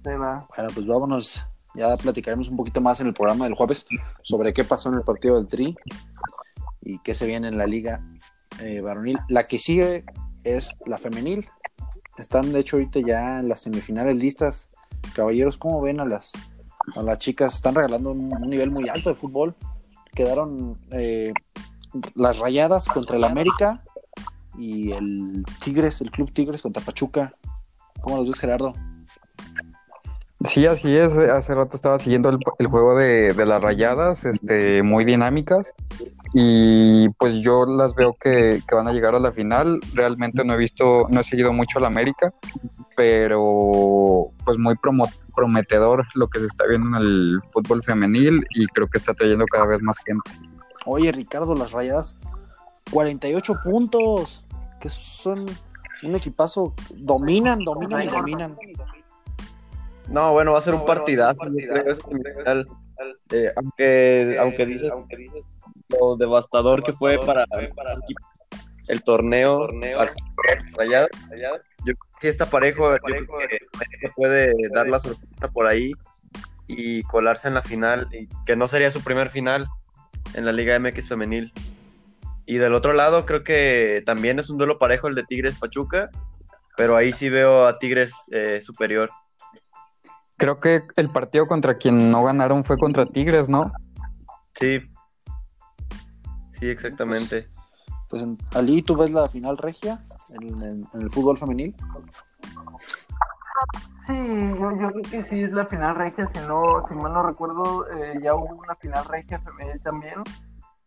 se 0.03 0.17
va. 0.17 0.45
Bueno, 0.57 0.71
pues 0.73 0.85
vámonos. 0.85 1.47
Ya 1.73 1.95
platicaremos 1.95 2.50
un 2.50 2.57
poquito 2.57 2.81
más 2.81 3.00
en 3.00 3.07
el 3.07 3.13
programa 3.13 3.45
del 3.45 3.55
jueves 3.55 3.85
sobre 4.21 4.51
qué 4.51 4.65
pasó 4.65 4.89
en 4.89 4.95
el 4.95 5.03
partido 5.03 5.38
del 5.38 5.47
Tri 5.47 5.73
y 6.81 7.00
qué 7.00 7.15
se 7.15 7.27
viene 7.27 7.47
en 7.47 7.57
la 7.57 7.65
liga 7.65 8.01
eh, 8.59 8.81
varonil. 8.81 9.17
La 9.29 9.43
que 9.45 9.57
sigue 9.57 10.03
es 10.43 10.75
la 10.85 10.97
femenil. 10.97 11.47
Están, 12.17 12.51
de 12.51 12.59
hecho, 12.59 12.75
ahorita 12.75 13.00
ya 13.00 13.39
en 13.39 13.47
las 13.47 13.61
semifinales 13.61 14.17
listas 14.17 14.69
Caballeros, 15.13 15.57
¿cómo 15.57 15.81
ven 15.81 16.00
a 16.00 16.05
las, 16.05 16.31
a 16.95 17.03
las 17.03 17.19
chicas? 17.19 17.55
Están 17.55 17.75
regalando 17.75 18.11
un, 18.11 18.29
nivel 18.50 18.71
muy 18.71 18.89
alto 18.89 19.09
de 19.09 19.15
fútbol. 19.15 19.55
Quedaron 20.13 20.77
eh, 20.91 21.33
las 22.15 22.39
rayadas 22.39 22.88
contra 22.88 23.17
el 23.17 23.23
América 23.23 23.83
y 24.57 24.91
el 24.91 25.43
Tigres, 25.63 26.01
el 26.01 26.11
Club 26.11 26.31
Tigres 26.31 26.61
contra 26.61 26.83
Pachuca. 26.83 27.33
¿Cómo 28.01 28.17
los 28.17 28.27
ves, 28.27 28.39
Gerardo? 28.39 28.73
Sí, 30.45 30.65
así 30.65 30.95
es. 30.97 31.17
Hace 31.17 31.53
rato 31.53 31.75
estaba 31.75 32.00
siguiendo 32.00 32.29
el, 32.29 32.67
juego 32.67 32.97
de, 32.97 33.33
las 33.45 33.61
rayadas, 33.61 34.25
este, 34.25 34.81
muy 34.81 35.05
dinámicas. 35.05 35.71
Y 36.33 37.09
pues 37.19 37.41
yo 37.41 37.65
las 37.65 37.93
veo 37.93 38.15
que, 38.19 38.61
van 38.71 38.88
a 38.88 38.93
llegar 38.93 39.13
a 39.13 39.19
la 39.19 39.31
final. 39.31 39.79
Realmente 39.93 40.43
no 40.43 40.53
he 40.53 40.57
visto, 40.57 41.07
no 41.09 41.19
he 41.19 41.23
seguido 41.23 41.53
mucho 41.53 41.79
a 41.79 41.88
América, 41.88 42.33
pero 42.95 44.31
pues 44.43 44.57
muy 44.57 44.75
promo, 44.77 45.07
prometedor 45.31 46.05
lo 46.15 46.27
que 46.27 46.39
se 46.39 46.45
está 46.45 46.65
viendo 46.67 46.89
en 46.89 47.03
el 47.03 47.41
fútbol 47.51 47.83
femenil 47.83 48.45
y 48.51 48.65
creo 48.67 48.88
que 48.88 48.97
está 48.97 49.13
trayendo 49.13 49.45
cada 49.45 49.65
vez 49.65 49.83
más 49.83 49.97
gente. 50.05 50.31
Oye, 50.85 51.11
Ricardo, 51.11 51.55
las 51.55 51.71
rayadas, 51.71 52.17
48 52.91 53.59
puntos, 53.63 54.45
que 54.79 54.89
son 54.89 55.45
un 56.03 56.15
equipazo, 56.15 56.73
dominan, 56.95 57.59
dominan 57.63 58.03
y 58.03 58.07
dominan. 58.07 58.57
No, 60.07 60.33
bueno, 60.33 60.51
va 60.53 60.57
a 60.57 60.61
ser 60.61 60.73
un 60.73 60.85
partidazo. 60.85 61.39
Eh, 63.31 63.51
aunque, 63.55 64.38
aunque 64.39 64.65
dices, 64.65 64.91
aunque 64.91 65.17
dices 65.17 65.43
lo 65.89 66.15
devastador 66.15 66.83
que 66.83 66.93
fue 66.93 67.17
para, 67.19 67.45
para 67.75 67.95
el 68.88 69.03
torneo, 69.03 69.67
Rayadas, 70.77 71.09
yo 71.85 71.93
creo 71.93 72.11
que 72.15 72.21
sí 72.21 72.27
está 72.27 72.50
parejo, 72.50 72.93
yo 72.93 73.00
creo 73.00 73.47
que 74.00 74.09
puede 74.15 74.53
dar 74.73 74.88
la 74.88 75.00
sorpresa 75.00 75.51
por 75.51 75.67
ahí 75.67 75.93
y 76.67 77.03
colarse 77.03 77.47
en 77.47 77.55
la 77.55 77.61
final, 77.61 78.07
y 78.11 78.27
que 78.45 78.55
no 78.55 78.67
sería 78.67 78.91
su 78.91 79.03
primer 79.03 79.29
final 79.29 79.67
en 80.33 80.45
la 80.45 80.51
Liga 80.51 80.77
MX 80.79 81.09
femenil. 81.09 81.51
Y 82.45 82.57
del 82.57 82.73
otro 82.73 82.93
lado 82.93 83.25
creo 83.25 83.43
que 83.43 84.03
también 84.05 84.39
es 84.39 84.50
un 84.50 84.57
duelo 84.57 84.77
parejo 84.77 85.07
el 85.07 85.15
de 85.15 85.23
Tigres 85.23 85.55
Pachuca, 85.55 86.09
pero 86.77 86.95
ahí 86.95 87.11
sí 87.11 87.29
veo 87.29 87.67
a 87.67 87.79
Tigres 87.79 88.27
eh, 88.31 88.59
superior. 88.61 89.09
Creo 90.38 90.59
que 90.59 90.83
el 90.95 91.09
partido 91.09 91.47
contra 91.47 91.77
quien 91.77 92.11
no 92.11 92.23
ganaron 92.23 92.63
fue 92.63 92.77
contra 92.77 93.05
Tigres, 93.05 93.50
¿no? 93.50 93.71
Sí. 94.55 94.81
Sí, 96.51 96.69
exactamente. 96.69 97.50
Pues, 98.09 98.23
pues 98.23 98.55
Ali, 98.55 98.81
¿tú 98.81 98.95
ves 98.95 99.11
la 99.11 99.25
final 99.25 99.57
regia 99.57 100.00
en, 100.33 100.63
en, 100.63 100.88
en 100.93 101.01
el 101.01 101.09
fútbol 101.09 101.38
femenil? 101.38 101.75
Sí, 104.07 104.13
yo, 104.59 104.71
yo, 104.71 104.89
creo 104.89 105.03
que 105.09 105.21
sí 105.21 105.43
es 105.43 105.51
la 105.51 105.65
final 105.65 105.95
regia, 105.95 106.25
si 106.25 106.39
no, 106.47 106.81
si 106.88 106.95
mal 106.95 107.13
no 107.13 107.23
recuerdo, 107.23 107.88
eh, 107.89 108.19
ya 108.21 108.33
hubo 108.33 108.55
una 108.55 108.75
final 108.75 109.05
regia 109.05 109.39
femenil 109.39 109.79
también 109.81 110.23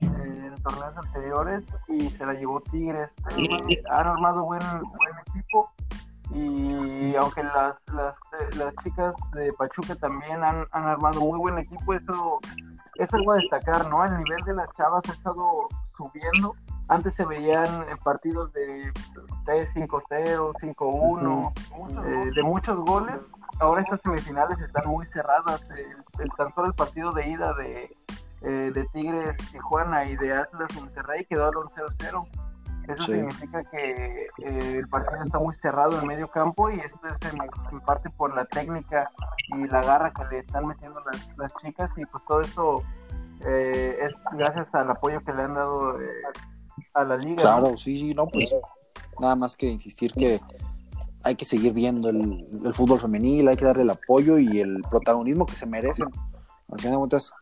eh, 0.01 0.07
en 0.09 0.55
torneos 0.63 0.97
anteriores 0.97 1.67
y 1.89 2.09
se 2.11 2.27
la 2.27 2.35
llevó 2.35 2.61
Tigres. 2.61 3.15
Eh, 3.37 3.81
han 3.91 4.07
armado 4.07 4.45
buen, 4.45 4.61
buen 4.61 5.19
equipo 5.29 5.71
y 6.31 7.15
aunque 7.17 7.45
las, 7.45 7.83
las, 7.95 8.19
las 8.57 8.75
chicas 8.83 9.15
de 9.35 9.53
Pachuca 9.53 9.95
también 9.95 10.43
han, 10.43 10.67
han, 10.73 10.85
armado 10.85 11.21
muy 11.21 11.39
buen 11.39 11.59
equipo, 11.59 11.95
eso 11.95 12.41
es 12.97 13.15
algo 13.15 13.33
a 13.33 13.37
destacar, 13.37 13.89
¿no? 13.89 14.05
El 14.05 14.15
nivel 14.15 14.43
de 14.45 14.55
las 14.55 14.69
chavas 14.77 15.03
ha 15.09 15.13
estado 15.13 15.69
subiendo. 15.97 16.57
Antes 16.89 17.15
se 17.15 17.25
veían 17.25 17.87
partidos 18.03 18.53
de 18.53 18.93
3-5-0, 19.47 20.53
5-1, 20.61 21.53
eh, 22.05 22.31
de 22.35 22.43
muchos 22.43 22.79
goles. 22.79 23.23
Ahora 23.59 23.83
estas 23.83 24.01
semifinales 24.01 24.61
están 24.61 24.87
muy 24.89 25.07
cerradas. 25.07 25.69
El, 25.71 26.23
el 26.23 26.31
tan 26.37 26.53
solo 26.55 26.69
el 26.69 26.75
partido 26.75 27.13
de 27.13 27.29
ida 27.29 27.55
de, 27.55 27.91
eh, 28.43 28.71
de 28.75 28.85
Tigres 28.93 29.37
Tijuana 29.51 30.05
y 30.05 30.17
de 30.17 30.35
Atlas 30.35 30.69
Monterrey 30.75 31.25
quedaron 31.25 31.67
0-0. 31.69 32.27
Eso 32.89 33.03
sí. 33.05 33.13
significa 33.15 33.65
que 33.65 34.27
eh, 34.39 34.79
el 34.79 34.89
partido 34.89 35.23
está 35.25 35.39
muy 35.39 35.55
cerrado 35.55 35.99
en 35.99 36.07
medio 36.07 36.29
campo 36.29 36.71
y 36.71 36.81
esto 36.81 36.99
es 37.09 37.33
en, 37.33 37.41
en, 37.73 37.81
parte 37.81 38.11
por 38.11 38.35
la 38.35 38.45
técnica 38.45 39.11
y 39.57 39.67
la 39.69 39.83
garra 39.83 40.13
que 40.13 40.25
le 40.27 40.39
están 40.41 40.67
metiendo 40.67 41.01
las, 41.01 41.39
las 41.39 41.55
chicas 41.63 41.91
y 41.97 42.05
pues 42.05 42.23
todo 42.27 42.41
eso 42.43 42.83
eh, 43.41 43.99
es 44.03 44.13
gracias 44.37 44.75
al 44.75 44.91
apoyo 44.91 45.21
que 45.25 45.33
le 45.33 45.43
han 45.43 45.55
dado 45.55 46.01
eh, 46.01 46.07
a 46.95 47.05
la 47.05 47.17
liga. 47.17 47.43
Claro, 47.43 47.73
¿no? 47.73 47.77
sí, 47.77 47.99
sí, 47.99 48.15
no, 48.15 48.27
pues 48.27 48.55
nada 49.21 49.37
más 49.37 49.57
que 49.57 49.67
insistir 49.67 50.13
que 50.13 50.41
hay 51.23 51.35
que 51.37 51.45
seguir 51.45 51.73
viendo 51.73 52.11
el, 52.11 52.47
fútbol 52.75 53.01
femenil, 53.01 53.49
hay 53.49 53.57
que 53.57 53.65
darle 53.65 53.83
el 53.83 53.91
apoyo 53.91 54.39
y 54.39 54.61
el 54.61 54.83
protagonismo 54.91 55.47
que 55.47 55.55
se 55.55 55.67
merecen. 55.67 56.07
Al 56.71 56.79
final 56.79 56.93
de 56.93 56.99
cuentas, 56.99 57.33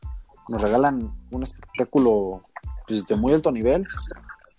nos 0.48 0.60
regalan 0.60 1.12
un 1.30 1.42
espectáculo 1.42 2.42
pues, 2.86 3.06
de 3.06 3.16
muy 3.16 3.32
alto 3.32 3.50
nivel 3.50 3.84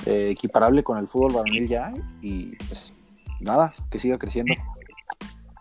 eh, 0.05 0.29
equiparable 0.31 0.83
con 0.83 0.97
el 0.97 1.07
fútbol 1.07 1.33
varonil 1.33 1.67
ya 1.67 1.91
y 2.21 2.55
pues 2.67 2.93
nada, 3.39 3.69
que 3.89 4.00
siga 4.00 4.17
creciendo. 4.17 4.53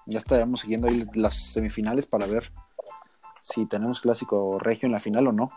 Ya 0.07 0.19
estaremos 0.19 0.61
siguiendo 0.61 0.89
ahí 0.89 1.07
las 1.15 1.53
semifinales 1.53 2.07
para 2.07 2.27
ver 2.27 2.53
si 3.41 3.67
tenemos 3.67 4.01
clásico 4.01 4.59
regio 4.59 4.87
en 4.87 4.93
la 4.93 5.01
final 5.01 5.29
o 5.29 5.33
no. 5.33 5.51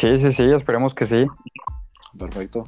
Sí, 0.00 0.16
sí, 0.16 0.32
sí, 0.32 0.44
esperemos 0.44 0.94
que 0.94 1.04
sí. 1.04 1.26
Perfecto. 2.18 2.64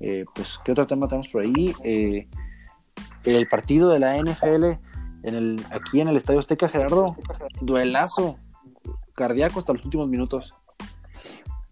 Eh, 0.00 0.24
pues, 0.34 0.58
¿qué 0.64 0.72
otro 0.72 0.88
tema 0.88 1.06
tenemos 1.06 1.28
por 1.28 1.42
ahí? 1.42 1.72
Eh, 1.84 2.26
el 3.24 3.46
partido 3.46 3.90
de 3.90 4.00
la 4.00 4.18
NFL 4.18 4.64
en 5.22 5.34
el, 5.36 5.64
aquí 5.70 6.00
en 6.00 6.08
el 6.08 6.16
Estadio 6.16 6.40
Azteca, 6.40 6.68
Gerardo, 6.68 7.12
duelazo 7.60 8.40
cardíaco 9.14 9.60
hasta 9.60 9.72
los 9.72 9.84
últimos 9.84 10.08
minutos. 10.08 10.52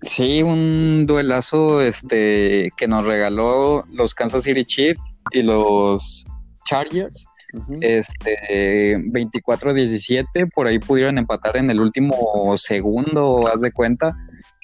Sí, 0.03 0.41
un 0.45 1.05
duelazo 1.05 1.81
este, 1.81 2.71
que 2.77 2.87
nos 2.87 3.05
regaló 3.05 3.83
los 3.93 4.15
Kansas 4.15 4.45
City 4.45 4.65
Chiefs 4.65 5.01
y 5.33 5.43
los 5.43 6.25
Chargers. 6.65 7.27
Uh 7.55 7.59
-huh. 7.59 7.79
Este 7.81 8.95
24-17, 8.97 10.49
por 10.55 10.69
ahí 10.69 10.79
pudieron 10.79 11.19
empatar 11.19 11.57
en 11.57 11.71
el 11.71 11.81
último 11.81 12.57
segundo, 12.57 13.49
haz 13.49 13.61
de 13.61 13.73
cuenta, 13.73 14.17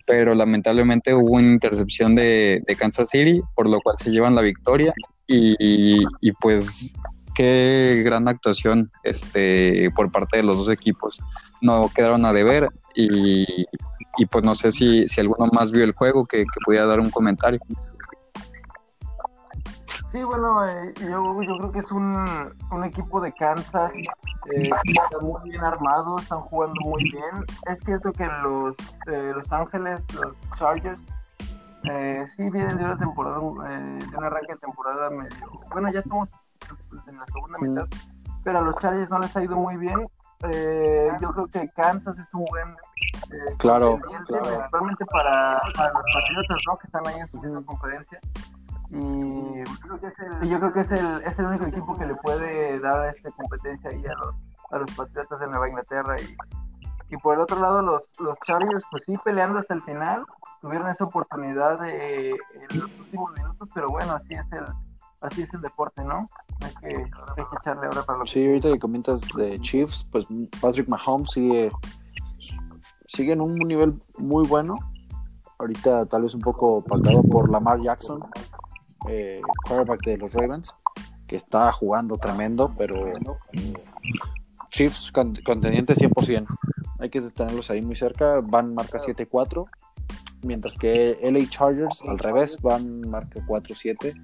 pero 0.09 0.35
lamentablemente 0.35 1.15
hubo 1.15 1.37
una 1.37 1.53
intercepción 1.53 2.15
de, 2.15 2.63
de 2.67 2.77
Kansas 2.77 3.11
City, 3.11 3.43
por 3.55 3.69
lo 3.69 3.79
cual 3.81 3.97
se 3.99 4.11
llevan 4.11 4.35
la 4.35 4.41
victoria. 4.41 4.95
Y, 5.27 5.55
y, 6.23 6.33
pues 6.41 6.95
qué 7.35 8.01
gran 8.03 8.27
actuación 8.27 8.91
este, 9.05 9.91
por 9.95 10.11
parte 10.11 10.39
de 10.39 10.43
los 10.43 10.57
dos 10.57 10.71
equipos. 10.71 11.21
No 11.61 11.91
quedaron 11.95 12.25
a 12.25 12.33
deber 12.33 12.71
y, 12.95 13.67
y 14.17 14.27
pues 14.27 14.43
no 14.43 14.55
sé 14.55 14.73
si, 14.73 15.07
si 15.07 15.21
alguno 15.21 15.51
más 15.53 15.71
vio 15.71 15.85
el 15.85 15.93
juego 15.93 16.25
que, 16.25 16.39
que 16.39 16.61
pudiera 16.65 16.87
dar 16.87 17.01
un 17.01 17.11
comentario. 17.11 17.61
Sí, 20.11 20.23
bueno, 20.23 20.67
eh, 20.67 20.95
yo, 21.03 21.43
yo, 21.43 21.59
creo 21.59 21.73
que 21.73 21.79
es 21.81 21.91
un, 21.91 22.25
un 22.71 22.85
equipo 22.85 23.21
de 23.21 23.31
Kansas 23.35 23.93
eh, 24.55 24.71
que 24.85 24.93
está 24.93 25.19
muy 25.21 25.51
bien 25.51 25.63
armado, 25.63 26.17
están 26.19 26.41
jugando 26.41 26.81
muy 26.83 27.05
bien. 27.05 27.45
Es 27.71 27.79
cierto 27.85 28.13
que 28.13 28.27
los 28.43 28.77
eh, 29.07 29.33
Los 29.35 29.51
Ángeles, 29.53 30.05
los 30.15 30.37
Chargers, 30.59 31.01
eh, 31.85 32.25
sí 32.37 32.51
vienen 32.51 32.77
de 32.77 32.85
una 32.85 32.99
temporada, 32.99 33.39
eh, 33.39 33.99
de 34.11 34.17
un 34.17 34.25
arranque 34.25 34.53
de 34.53 34.59
temporada 34.59 35.11
medio. 35.11 35.61
Bueno, 35.71 35.91
ya 35.93 36.01
estamos 36.01 36.29
en 37.07 37.19
la 37.19 37.27
segunda 37.27 37.59
mitad, 37.59 37.87
pero 38.45 38.59
a 38.59 38.63
los 38.63 38.77
Chargers 38.77 39.11
no 39.11 39.19
les 39.19 39.37
ha 39.37 39.43
ido 39.43 39.57
muy 39.57 39.77
bien. 39.77 40.07
Eh, 40.45 41.11
yo 41.21 41.33
creo 41.33 41.47
que 41.49 41.69
Kansas 41.71 42.17
es 42.17 42.33
un 42.33 42.45
buen 42.45 42.69
eh, 42.69 43.55
claro, 43.59 43.99
claro. 44.25 44.45
para, 45.11 45.61
para, 45.75 45.93
los 45.93 46.05
patriotas 46.15 46.59
¿no? 46.65 46.77
que 46.77 46.87
están 46.87 47.07
ahí 47.09 47.19
en 47.19 47.29
su 47.29 47.65
conferencia 47.65 48.21
y 48.91 49.65
creo 49.81 50.01
que 50.01 50.07
es 50.07 50.19
el, 50.19 50.49
yo 50.49 50.59
creo 50.59 50.73
que 50.73 50.81
es 50.81 50.91
el, 50.91 51.23
es 51.23 51.39
el 51.39 51.47
único 51.47 51.67
equipo 51.67 51.97
que 51.97 52.07
le 52.07 52.15
puede 52.17 52.81
dar 52.81 53.15
esta 53.15 53.31
competencia 53.33 53.91
ahí 53.91 54.05
a 54.07 54.15
los, 54.15 54.35
a 54.71 54.79
los 54.79 54.91
patriotas 54.93 55.41
de 55.41 55.47
Nueva 55.47 55.69
Inglaterra 55.69 56.17
y, 56.21 57.15
y 57.15 57.17
por 57.19 57.35
el 57.35 57.41
otro 57.41 57.61
lado 57.61 57.83
los, 57.83 58.03
los 58.21 58.37
Chargers 58.47 58.85
pues 58.91 59.03
sí 59.05 59.15
peleando 59.25 59.59
hasta 59.59 59.75
el 59.75 59.83
final 59.83 60.25
tuvieron 60.63 60.89
esa 60.89 61.05
oportunidad 61.05 61.79
de, 61.81 62.31
en 62.31 62.81
los 62.81 62.91
últimos 62.99 63.33
minutos 63.37 63.69
pero 63.75 63.89
bueno 63.89 64.13
así 64.13 64.35
es 64.35 64.53
el 64.53 64.65
así 65.21 65.43
es 65.43 65.53
el 65.55 65.61
deporte, 65.61 66.03
¿no? 66.05 66.29
Hay 66.61 66.75
que, 66.81 66.97
hay 66.97 67.45
que 67.51 67.57
echarle 67.61 67.87
ahora 67.87 68.03
para 68.05 68.19
lo 68.19 68.27
Sí, 68.27 68.47
ahorita 68.47 68.73
que 68.73 68.79
comentas 68.79 69.23
de 69.37 69.59
Chiefs, 69.61 70.07
pues 70.11 70.27
Patrick 70.61 70.89
Mahomes 70.89 71.31
sigue, 71.31 71.71
sigue 73.07 73.33
en 73.33 73.41
un 73.41 73.55
nivel 73.57 74.01
muy 74.19 74.47
bueno. 74.47 74.77
Ahorita 75.59 76.07
tal 76.07 76.23
vez 76.23 76.35
un 76.35 76.41
poco 76.41 76.77
opacado 76.77 77.23
por 77.23 77.51
Lamar 77.51 77.81
Jackson, 77.81 78.21
eh, 79.09 79.41
de 80.05 80.19
los 80.19 80.33
Ravens, 80.33 80.75
que 81.27 81.37
está 81.37 81.71
jugando 81.73 82.17
tremendo, 82.17 82.75
pero 82.77 83.07
Chiefs 84.71 85.13
contendiente 85.13 85.95
100%. 85.95 86.47
Hay 86.99 87.11
que 87.11 87.21
tenerlos 87.21 87.71
ahí 87.71 87.81
muy 87.83 87.95
cerca. 87.95 88.41
Van 88.43 88.75
marca 88.75 88.99
7-4, 88.99 89.67
mientras 90.43 90.77
que 90.77 91.19
LA 91.23 91.49
Chargers 91.49 92.03
al 92.03 92.19
revés 92.19 92.61
van 92.61 93.09
marca 93.09 93.41
4-7 93.47 94.15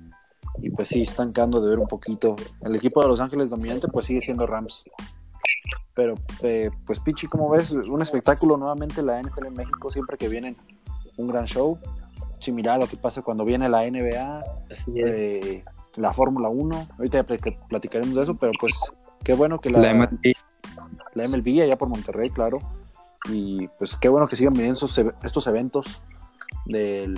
Y 0.61 0.71
pues 0.71 0.89
sí, 0.89 1.03
están 1.03 1.33
quedando 1.33 1.61
de 1.61 1.71
ver 1.71 1.79
un 1.79 1.89
poquito. 1.89 2.37
El 2.63 2.75
equipo 2.75 3.03
de 3.03 3.09
Los 3.09 3.21
Ángeles 3.21 3.51
dominante 3.51 3.89
pues 3.89 4.07
sigue 4.07 4.21
siendo 4.21 4.47
Rams. 4.47 4.85
Pero 5.95 6.15
eh, 6.43 6.71
pues 6.87 6.99
Pichi, 6.99 7.29
como 7.29 7.49
ves, 7.51 7.71
un 7.71 8.03
espectáculo 8.03 8.57
nuevamente 8.57 9.03
la 9.03 9.23
NFL 9.23 9.47
en 9.47 9.55
México, 9.55 9.93
siempre 9.93 10.19
que 10.19 10.29
vienen 10.29 10.57
un 11.17 11.29
gran 11.29 11.45
show. 11.45 11.79
Similar 12.45 12.77
a 12.77 12.79
lo 12.85 12.87
que 12.87 12.97
pasa 12.97 13.23
cuando 13.23 13.45
viene 13.45 13.69
la 13.69 13.83
NBA, 13.89 14.45
eh, 14.97 15.65
la 15.97 16.13
Fórmula 16.13 16.49
1. 16.51 16.87
Ahorita 16.99 17.23
platicaremos 17.25 18.15
de 18.15 18.23
eso, 18.23 18.35
pero 18.37 18.53
pues 18.61 18.75
qué 19.23 19.33
bueno 19.35 19.59
que 19.61 19.71
la, 19.71 19.79
La 19.81 19.95
MLB. 19.95 20.33
la 21.15 21.25
MLB 21.29 21.63
allá 21.63 21.79
por 21.79 21.89
Monterrey, 21.89 22.29
claro. 22.31 22.59
Y 23.31 23.69
pues 23.79 23.97
qué 23.97 24.09
bueno 24.11 24.27
que 24.27 24.37
sigan 24.37 24.53
viniendo 24.53 24.75
esos 24.77 24.99
e- 24.99 25.15
estos 25.23 25.47
eventos 25.47 25.87
del, 26.67 27.15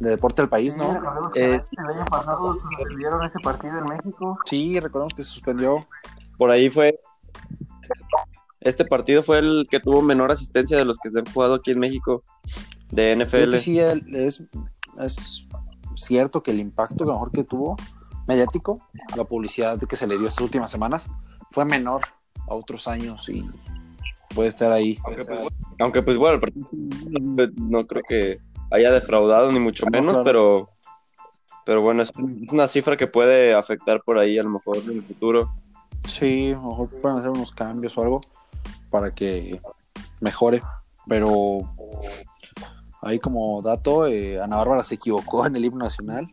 del 0.00 0.10
deporte 0.12 0.40
del 0.40 0.48
país, 0.48 0.72
Sí, 0.72 0.78
¿no? 0.80 0.94
recordemos 0.94 1.32
que 1.34 1.40
Eh, 1.56 1.62
el 1.72 1.86
año 1.96 2.04
pasado 2.06 2.54
suspendieron 2.60 3.24
ese 3.26 3.38
partido 3.40 3.78
en 3.78 3.84
México. 3.84 4.38
Sí, 4.46 4.80
recordemos 4.80 5.12
que 5.12 5.22
se 5.22 5.30
suspendió. 5.30 5.78
Por 6.38 6.50
ahí 6.50 6.70
fue. 6.70 6.98
Este 8.60 8.84
partido 8.86 9.22
fue 9.22 9.38
el 9.38 9.66
que 9.70 9.80
tuvo 9.80 10.00
menor 10.02 10.30
asistencia 10.32 10.76
de 10.78 10.84
los 10.86 10.98
que 10.98 11.10
se 11.10 11.18
han 11.18 11.26
jugado 11.26 11.54
aquí 11.54 11.70
en 11.72 11.78
México 11.80 12.22
de 12.90 13.14
Creo 13.14 13.26
NFL. 13.26 13.52
que 13.52 13.58
sí, 13.58 13.78
es, 13.78 14.44
es 14.98 15.46
cierto 15.94 16.42
que 16.42 16.50
el 16.50 16.60
impacto 16.60 17.04
que 17.04 17.12
mejor 17.12 17.30
que 17.30 17.44
tuvo 17.44 17.76
mediático, 18.26 18.80
la 19.16 19.24
publicidad 19.24 19.78
que 19.78 19.96
se 19.96 20.06
le 20.06 20.18
dio 20.18 20.28
estas 20.28 20.42
últimas 20.44 20.70
semanas, 20.70 21.08
fue 21.50 21.64
menor 21.64 22.02
a 22.48 22.54
otros 22.54 22.86
años 22.88 23.28
y 23.28 23.44
puede 24.34 24.48
estar 24.48 24.70
ahí. 24.72 24.98
Aunque 25.04 25.24
pues, 25.24 25.38
bueno, 25.38 25.50
aunque, 25.80 26.02
pues, 26.02 26.16
bueno, 26.16 26.40
no, 27.56 27.86
creo 27.86 28.02
que 28.08 28.40
haya 28.70 28.92
defraudado 28.92 29.50
ni 29.50 29.58
mucho 29.58 29.84
No, 29.86 29.90
menos, 29.90 30.12
claro. 30.14 30.24
pero 30.24 30.70
pero 31.66 31.82
bueno, 31.82 32.02
es, 32.02 32.10
es 32.10 32.52
una 32.52 32.66
cifra 32.66 32.96
que 32.96 33.06
puede 33.06 33.54
afectar 33.54 34.02
por 34.02 34.18
ahí 34.18 34.38
a 34.38 34.42
lo 34.42 34.50
mejor 34.50 34.78
en 34.78 34.90
el 34.90 35.02
futuro. 35.02 35.52
Sí, 36.06 36.52
a 36.52 36.56
lo 36.56 36.68
mejor 36.68 36.88
pueden 37.00 37.18
hacer 37.18 37.30
unos 37.30 37.52
cambios 37.52 37.96
o 37.98 38.02
algo 38.02 38.20
para 38.90 39.14
que 39.14 39.60
mejore. 40.20 40.62
Pero 41.06 41.60
ahí 43.02 43.18
como 43.18 43.62
dato, 43.62 44.06
eh, 44.06 44.40
Ana 44.40 44.56
Bárbara 44.56 44.82
se 44.82 44.96
equivocó 44.96 45.46
en 45.46 45.56
el 45.56 45.64
himno 45.64 45.84
nacional. 45.84 46.30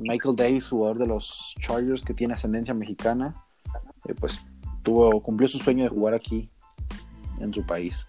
Michael 0.00 0.36
Davis, 0.36 0.68
jugador 0.68 0.98
de 0.98 1.06
los 1.06 1.54
Chargers 1.60 2.04
que 2.04 2.14
tiene 2.14 2.34
ascendencia 2.34 2.74
mexicana, 2.74 3.34
eh, 4.06 4.14
pues 4.18 4.44
tuvo, 4.82 5.22
cumplió 5.22 5.48
su 5.48 5.58
sueño 5.58 5.84
de 5.84 5.90
jugar 5.90 6.14
aquí 6.14 6.50
en 7.38 7.52
su 7.52 7.64
país. 7.64 8.06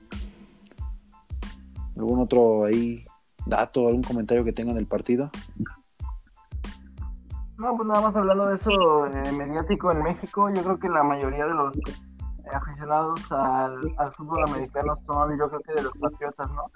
¿Algún 1.97 2.19
otro 2.19 2.65
ahí 2.65 3.05
dato, 3.45 3.87
algún 3.87 4.03
comentario 4.03 4.43
que 4.43 4.53
tengan 4.53 4.75
del 4.75 4.87
partido? 4.87 5.29
No, 7.57 7.75
pues 7.75 7.87
nada 7.87 8.01
más 8.01 8.15
hablando 8.15 8.47
de 8.47 8.55
eso 8.55 9.05
eh, 9.07 9.31
mediático 9.33 9.91
en 9.91 10.01
México, 10.01 10.49
yo 10.49 10.63
creo 10.63 10.79
que 10.79 10.89
la 10.89 11.03
mayoría 11.03 11.45
de 11.45 11.53
los 11.53 11.73
aficionados 12.53 13.19
al, 13.31 13.79
al 13.97 14.11
fútbol 14.13 14.43
americano 14.47 14.95
son, 15.05 15.37
yo 15.37 15.47
creo 15.49 15.59
que 15.61 15.73
de 15.73 15.81
los 15.83 15.93
patriotas, 15.97 16.49
¿no? 16.51 16.71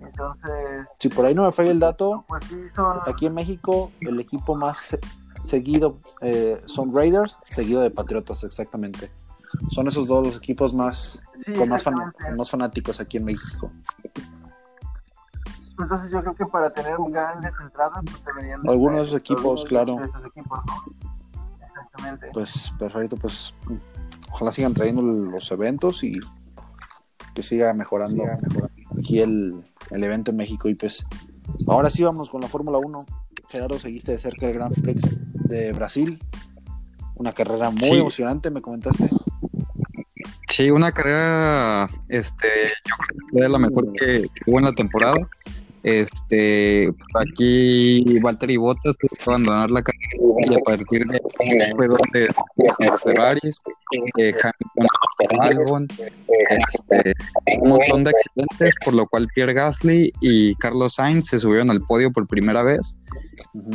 Entonces, 0.00 0.86
Si 0.98 1.08
por 1.08 1.24
ahí 1.26 1.34
no 1.34 1.42
me 1.44 1.52
falla 1.52 1.70
el 1.70 1.78
dato, 1.80 2.24
pues 2.28 2.42
sí, 2.44 2.68
son. 2.74 2.98
Aquí 3.06 3.26
en 3.26 3.34
México, 3.34 3.90
el 4.00 4.18
equipo 4.20 4.54
más 4.54 4.78
se- 4.78 5.00
seguido 5.42 5.98
eh, 6.20 6.56
son 6.66 6.94
Raiders, 6.94 7.38
seguido 7.50 7.80
de 7.80 7.90
Patriotas, 7.90 8.44
exactamente. 8.44 9.10
Son 9.70 9.86
esos 9.86 10.06
dos 10.08 10.26
los 10.26 10.36
equipos 10.36 10.74
más, 10.74 11.22
sí, 11.44 11.52
con 11.52 11.68
más, 11.68 11.82
fan- 11.82 12.12
más 12.36 12.50
fanáticos 12.50 12.98
aquí 13.00 13.18
en 13.18 13.24
México. 13.26 13.70
Entonces, 15.78 16.10
yo 16.12 16.20
creo 16.20 16.34
que 16.34 16.46
para 16.46 16.72
tener 16.72 16.96
grandes 17.08 17.52
entradas, 17.60 18.00
pues 18.04 18.24
deberían. 18.24 18.62
de 18.62 18.70
Algunos 18.70 18.96
de 18.98 19.02
esos 19.02 19.18
equipos, 19.18 19.64
claro. 19.64 19.96
de 19.96 20.04
esos 20.04 20.24
equipos, 20.26 20.60
¿no? 20.66 21.13
Exactamente. 21.94 22.28
Pues 22.32 22.72
perfecto, 22.78 23.16
pues 23.16 23.54
ojalá 24.30 24.52
sigan 24.52 24.74
trayendo 24.74 25.02
los 25.02 25.50
eventos 25.52 26.02
y 26.04 26.12
que 27.34 27.42
siga 27.42 27.72
mejorando 27.72 28.24
aquí 28.98 29.20
el, 29.20 29.62
el 29.90 30.04
evento 30.04 30.30
en 30.32 30.36
México. 30.36 30.68
Y 30.68 30.74
pues 30.74 31.06
ahora 31.66 31.90
sí 31.90 32.02
vamos 32.02 32.30
con 32.30 32.40
la 32.40 32.48
Fórmula 32.48 32.78
1. 32.84 33.06
Gerardo, 33.48 33.78
seguiste 33.78 34.12
de 34.12 34.18
cerca 34.18 34.46
el 34.46 34.54
Grand 34.54 34.80
Prix 34.82 35.16
de 35.48 35.72
Brasil. 35.72 36.18
Una 37.16 37.32
carrera 37.32 37.70
muy 37.70 37.80
Sí. 37.88 37.94
emocionante, 37.94 38.50
me 38.50 38.60
comentaste. 38.60 39.08
Sí, 40.48 40.70
una 40.70 40.92
carrera, 40.92 41.88
este, 42.08 42.46
yo 42.84 42.94
creo 42.96 43.18
que 43.30 43.38
fue 43.38 43.48
la 43.48 43.58
mejor 43.58 43.92
que, 43.92 44.22
que 44.22 44.50
hubo 44.50 44.58
en 44.58 44.64
la 44.64 44.72
temporada. 44.72 45.14
Este, 45.84 46.88
aquí 47.14 48.02
Valtteri 48.24 48.56
Bottas 48.56 48.96
tuvo 48.98 49.10
que 49.16 49.30
abandonar 49.30 49.70
la 49.70 49.82
carrera 49.82 50.08
y 50.50 50.54
a 50.54 50.58
partir 50.60 51.04
de 51.06 51.16
ahí 51.40 51.72
fue 51.76 51.86
donde 51.88 52.28
los 52.78 53.02
Ferraris, 53.02 53.60
eh, 54.18 54.32
Hamilton, 54.32 55.40
Albon, 55.40 55.86
este, 56.28 57.12
un 57.60 57.68
montón 57.68 58.04
de 58.04 58.10
accidentes, 58.10 58.74
por 58.84 58.94
lo 58.94 59.06
cual 59.06 59.28
Pierre 59.34 59.52
Gasly 59.52 60.10
y 60.20 60.54
Carlos 60.56 60.94
Sainz 60.94 61.26
se 61.28 61.38
subieron 61.38 61.70
al 61.70 61.82
podio 61.82 62.10
por 62.10 62.26
primera 62.26 62.62
vez. 62.62 62.96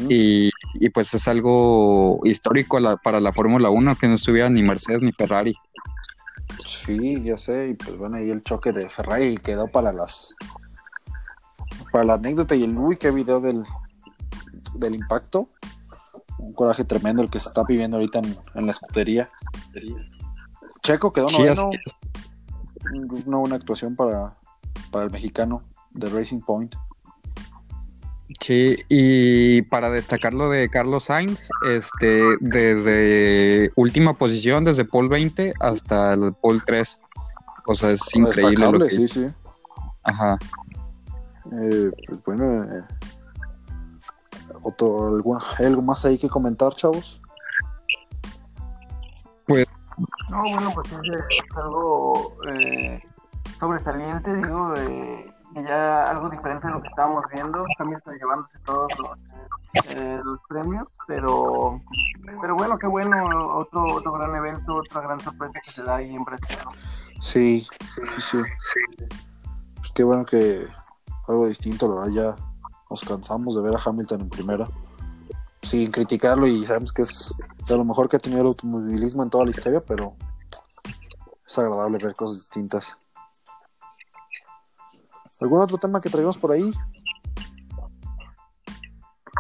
Y, 0.10 0.50
y 0.80 0.90
pues 0.90 1.14
es 1.14 1.28
algo 1.28 2.20
histórico 2.24 2.80
la- 2.80 2.98
para 2.98 3.20
la 3.22 3.32
Fórmula 3.32 3.70
1 3.70 3.96
que 3.98 4.08
no 4.08 4.16
estuviera 4.16 4.50
ni 4.50 4.64
Mercedes 4.64 5.02
ni 5.04 5.12
Ferrari. 5.12 5.54
Sí, 6.66 7.22
ya 7.24 7.38
sé, 7.38 7.68
y 7.70 7.74
pues 7.76 7.96
bueno, 7.98 8.18
ahí 8.18 8.32
el 8.32 8.44
choque 8.44 8.72
de 8.72 8.90
Ferrari 8.90 9.38
quedó 9.38 9.68
para 9.68 9.94
las 9.94 10.34
para 11.92 12.06
la 12.06 12.14
anécdota 12.14 12.56
y 12.56 12.64
el 12.64 12.78
uy, 12.78 12.98
qué 12.98 13.12
video 13.12 13.40
del, 13.40 13.64
del 14.76 14.96
impacto. 14.96 15.50
Un 16.38 16.54
coraje 16.54 16.86
tremendo 16.86 17.22
el 17.22 17.30
que 17.30 17.40
se 17.40 17.50
está 17.50 17.64
viviendo 17.64 17.98
ahorita 17.98 18.20
en, 18.20 18.38
en 18.56 18.66
la 18.66 18.72
escudería. 18.72 19.30
Checo 20.82 21.12
quedó 21.12 21.28
noveno. 21.30 21.72
Una 23.26 23.38
buena 23.38 23.56
actuación 23.56 23.96
para, 23.96 24.38
para 24.92 25.06
el 25.06 25.12
mexicano 25.12 25.64
de 25.92 26.10
Racing 26.10 26.42
Point. 26.42 26.76
Sí, 28.40 28.78
y 28.88 29.64
para 29.64 29.90
destacar 29.90 30.34
lo 30.34 30.50
de 30.50 30.70
Carlos 30.70 31.06
Sainz, 31.06 31.50
este, 31.68 32.24
desde 32.40 33.70
última 33.76 34.14
posición, 34.14 34.64
desde 34.64 34.86
pole 34.86 35.10
20 35.10 35.54
hasta 35.60 36.14
el 36.14 36.34
pole 36.34 36.62
3. 36.66 37.00
O 37.66 37.76
sea, 37.76 37.92
es 37.92 38.02
increíble 38.16 38.72
lo 38.72 38.80
que 38.80 38.90
sí, 38.92 39.08
sí. 39.08 39.28
Ajá. 40.04 40.38
Eh, 41.52 41.92
pues 42.08 42.24
bueno, 42.26 42.64
eh, 42.64 42.84
otro, 44.64 45.08
algún- 45.16 45.42
¿hay 45.58 45.66
algo 45.66 45.82
más 45.82 46.06
ahí 46.06 46.18
que 46.18 46.30
comentar, 46.30 46.74
chavos? 46.76 47.22
No, 50.30 50.42
bueno, 50.44 50.72
pues 50.76 50.92
es, 50.92 51.00
es 51.30 51.58
algo 51.58 52.36
eh, 52.54 53.02
sobresaliente, 53.60 54.34
digo, 54.36 54.74
eh, 54.78 55.34
que 55.54 55.64
ya 55.64 56.04
algo 56.04 56.30
diferente 56.30 56.68
de 56.68 56.74
lo 56.74 56.82
que 56.82 56.88
estábamos 56.88 57.26
viendo. 57.34 57.66
Hamilton 57.80 58.16
llevándose 58.16 58.60
todos 58.60 58.92
los, 59.00 59.96
eh, 59.96 60.22
los 60.24 60.40
premios, 60.48 60.88
pero 61.08 61.80
pero 62.42 62.56
bueno, 62.56 62.78
qué 62.78 62.86
bueno, 62.88 63.18
otro 63.56 63.84
otro 63.96 64.12
gran 64.14 64.36
evento, 64.36 64.76
otra 64.76 65.02
gran 65.02 65.20
sorpresa 65.20 65.60
que 65.66 65.72
se 65.72 65.82
da 65.84 65.96
ahí 65.96 66.16
en 66.16 66.24
Brasil. 66.24 66.58
¿no? 66.64 66.72
Sí, 67.22 67.68
sí, 67.96 68.22
sí. 68.22 68.38
Pues 69.78 69.92
qué 69.96 70.04
bueno 70.04 70.26
que 70.26 70.68
algo 71.30 71.48
distinto, 71.48 71.88
la 71.88 72.02
verdad, 72.02 72.14
ya 72.14 72.36
nos 72.90 73.02
cansamos 73.02 73.56
de 73.56 73.62
ver 73.62 73.76
a 73.76 73.82
Hamilton 73.84 74.22
en 74.22 74.30
primera. 74.30 74.68
Sin 75.62 75.92
criticarlo 75.92 76.48
y 76.48 76.66
sabemos 76.66 76.92
que 76.92 77.04
es 77.04 77.34
de 77.68 77.78
lo 77.78 77.84
mejor 77.84 78.10
que 78.10 78.18
ha 78.18 78.20
tenido 78.20 78.42
el 78.42 78.48
automovilismo 78.48 79.24
en 79.24 79.30
toda 79.30 79.46
la 79.46 79.52
historia, 79.52 79.82
pero 79.88 80.14
es 81.46 81.58
agradable 81.58 82.00
ver 82.02 82.16
cosas 82.16 82.38
distintas. 82.38 82.98
¿Algún 85.42 85.62
otro 85.62 85.78
tema 85.78 86.02
que 86.02 86.10
traigamos 86.10 86.38
por 86.38 86.52
ahí? 86.52 86.74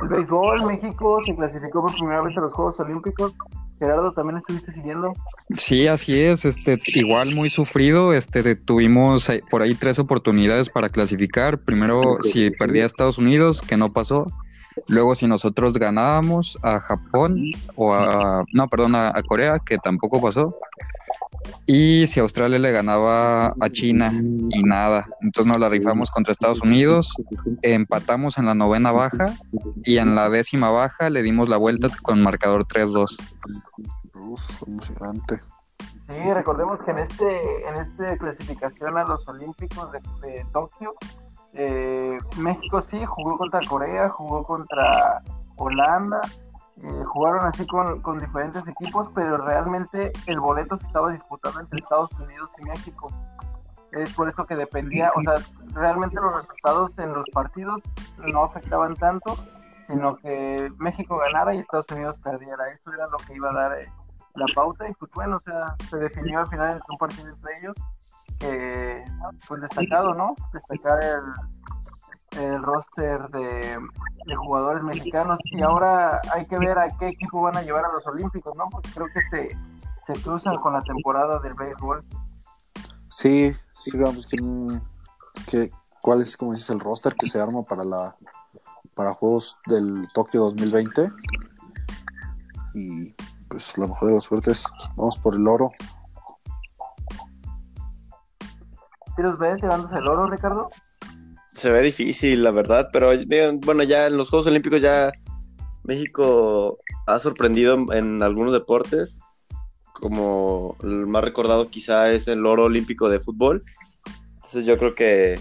El 0.01 0.07
béisbol, 0.07 0.65
México 0.65 1.17
se 1.25 1.35
clasificó 1.35 1.81
por 1.81 1.93
primera 1.93 2.21
vez 2.21 2.37
a 2.37 2.41
los 2.41 2.53
Juegos 2.53 2.79
Olímpicos. 2.79 3.33
Gerardo, 3.79 4.11
¿también 4.11 4.37
estuviste 4.37 4.73
siguiendo? 4.73 5.13
Sí, 5.55 5.87
así 5.87 6.21
es, 6.21 6.45
este, 6.45 6.79
igual 6.95 7.27
muy 7.35 7.49
sufrido, 7.49 8.13
este, 8.13 8.55
tuvimos 8.55 9.29
eh, 9.29 9.41
por 9.49 9.61
ahí 9.61 9.73
tres 9.73 9.99
oportunidades 9.99 10.69
para 10.69 10.89
clasificar. 10.89 11.59
Primero, 11.59 12.17
si 12.21 12.51
perdía 12.51 12.83
a 12.83 12.85
Estados 12.85 13.17
Unidos, 13.17 13.61
que 13.61 13.77
no 13.77 13.91
pasó. 13.93 14.27
Luego, 14.87 15.15
si 15.15 15.27
nosotros 15.27 15.73
ganábamos 15.73 16.57
a 16.61 16.79
Japón 16.79 17.51
o 17.75 17.93
a, 17.93 18.45
no, 18.53 18.67
perdón, 18.67 18.95
a 18.95 19.21
Corea, 19.23 19.59
que 19.59 19.77
tampoco 19.77 20.21
pasó. 20.21 20.55
Y 21.65 22.07
si 22.07 22.19
Australia 22.19 22.59
le 22.59 22.71
ganaba 22.71 23.53
a 23.59 23.69
China 23.71 24.11
y 24.49 24.63
nada. 24.63 25.05
Entonces 25.21 25.51
nos 25.51 25.59
la 25.59 25.69
rifamos 25.69 26.09
contra 26.11 26.31
Estados 26.31 26.61
Unidos, 26.61 27.13
empatamos 27.61 28.37
en 28.37 28.45
la 28.45 28.55
novena 28.55 28.91
baja 28.91 29.35
y 29.83 29.97
en 29.97 30.15
la 30.15 30.29
décima 30.29 30.69
baja 30.71 31.09
le 31.09 31.21
dimos 31.21 31.49
la 31.49 31.57
vuelta 31.57 31.89
con 32.01 32.21
marcador 32.21 32.65
3-2. 32.65 33.17
Uf, 34.15 34.41
emocionante. 34.67 35.39
Sí, 36.07 36.33
recordemos 36.33 36.79
que 36.83 36.91
en 36.91 36.99
este 36.99 37.67
en 37.67 37.75
este 37.75 38.17
clasificación 38.17 38.97
a 38.97 39.03
los 39.03 39.27
Olímpicos 39.27 39.91
de, 39.91 39.99
de 40.27 40.43
Tokio, 40.51 40.95
eh, 41.53 42.17
México 42.37 42.83
sí 42.89 42.97
jugó 43.05 43.37
contra 43.37 43.59
Corea, 43.67 44.09
jugó 44.09 44.43
contra 44.43 45.21
Holanda, 45.55 46.21
eh, 46.81 47.03
jugaron 47.05 47.45
así 47.45 47.65
con, 47.67 48.01
con 48.01 48.19
diferentes 48.19 48.63
equipos, 48.67 49.09
pero 49.13 49.37
realmente 49.37 50.11
el 50.27 50.39
boleto 50.39 50.77
se 50.77 50.85
estaba 50.85 51.11
disputando 51.11 51.59
entre 51.59 51.79
Estados 51.79 52.11
Unidos 52.13 52.49
y 52.57 52.65
México. 52.65 53.11
Es 53.91 54.13
por 54.13 54.29
eso 54.29 54.45
que 54.45 54.55
dependía, 54.55 55.09
o 55.15 55.21
sea, 55.21 55.35
realmente 55.73 56.15
los 56.15 56.35
resultados 56.35 56.97
en 56.99 57.13
los 57.13 57.25
partidos 57.33 57.81
no 58.19 58.43
afectaban 58.43 58.95
tanto, 58.95 59.35
sino 59.87 60.15
que 60.17 60.71
México 60.77 61.17
ganara 61.17 61.53
y 61.53 61.59
Estados 61.59 61.87
Unidos 61.91 62.17
perdiera. 62.23 62.63
Eso 62.71 62.93
era 62.93 63.07
lo 63.07 63.17
que 63.17 63.33
iba 63.33 63.49
a 63.49 63.53
dar 63.53 63.79
eh, 63.79 63.87
la 64.35 64.45
pauta 64.53 64.87
y 64.87 64.93
pues 64.93 65.11
bueno, 65.13 65.37
o 65.37 65.41
sea, 65.41 65.75
se 65.89 65.97
definió 65.97 66.39
al 66.39 66.47
final 66.47 66.75
en 66.75 66.81
un 66.87 66.97
partido 66.97 67.29
entre 67.29 67.57
ellos 67.57 67.75
que 68.39 69.03
pues 69.47 69.61
destacado, 69.61 70.13
¿no? 70.13 70.35
Destacar 70.53 71.03
el, 71.03 71.23
el 72.31 72.59
roster 72.61 73.27
de, 73.29 73.77
de 74.25 74.35
jugadores 74.35 74.83
mexicanos 74.83 75.39
y 75.45 75.61
ahora 75.61 76.21
hay 76.33 76.45
que 76.45 76.57
ver 76.57 76.77
a 76.77 76.89
qué 76.97 77.09
equipo 77.09 77.41
van 77.41 77.57
a 77.57 77.61
llevar 77.61 77.85
a 77.85 77.91
los 77.93 78.05
Olímpicos, 78.07 78.55
¿no? 78.57 78.69
Porque 78.69 78.89
creo 78.91 79.05
que 79.05 79.21
se, 79.29 79.57
se 80.07 80.21
cruzan 80.21 80.57
con 80.57 80.73
la 80.73 80.81
temporada 80.81 81.39
del 81.39 81.53
béisbol. 81.53 82.03
Sí, 83.09 83.53
sí, 83.73 83.97
veamos 83.97 84.25
quién, 84.27 84.81
qué, 85.49 85.71
cuál 86.01 86.21
es, 86.21 86.37
como 86.37 86.53
dices, 86.53 86.69
el 86.69 86.79
roster 86.79 87.15
que 87.15 87.27
se 87.27 87.39
arma 87.39 87.63
para 87.63 87.83
la 87.83 88.15
para 88.99 89.13
Juegos 89.13 89.57
del 89.65 90.05
Tokio 90.13 90.41
2020. 90.41 91.09
Y 92.73 93.15
pues 93.47 93.77
la 93.77 93.87
mejor 93.87 94.09
de 94.09 94.15
las 94.15 94.25
suertes, 94.25 94.65
vamos 94.97 95.17
por 95.17 95.35
el 95.35 95.47
oro. 95.47 95.71
¿Sí 99.15 99.21
los 99.21 99.37
ves 99.39 99.61
llevándose 99.61 99.95
el 99.95 100.05
oro, 100.05 100.27
Ricardo? 100.27 100.69
Se 101.59 101.69
ve 101.71 101.81
difícil, 101.81 102.41
la 102.41 102.51
verdad, 102.51 102.87
pero 102.93 103.11
bueno, 103.65 103.83
ya 103.83 104.07
en 104.07 104.15
los 104.15 104.29
Juegos 104.29 104.47
Olímpicos 104.47 104.81
ya 104.81 105.11
México 105.83 106.77
ha 107.05 107.19
sorprendido 107.19 107.73
en, 107.73 107.91
en 107.91 108.23
algunos 108.23 108.53
deportes, 108.53 109.19
como 109.91 110.77
el 110.83 111.05
más 111.05 111.21
recordado 111.21 111.69
quizá 111.69 112.11
es 112.11 112.29
el 112.29 112.45
oro 112.45 112.63
olímpico 112.63 113.09
de 113.09 113.19
fútbol. 113.19 113.65
Entonces 114.35 114.65
yo 114.65 114.77
creo 114.77 114.95
que, 114.95 115.37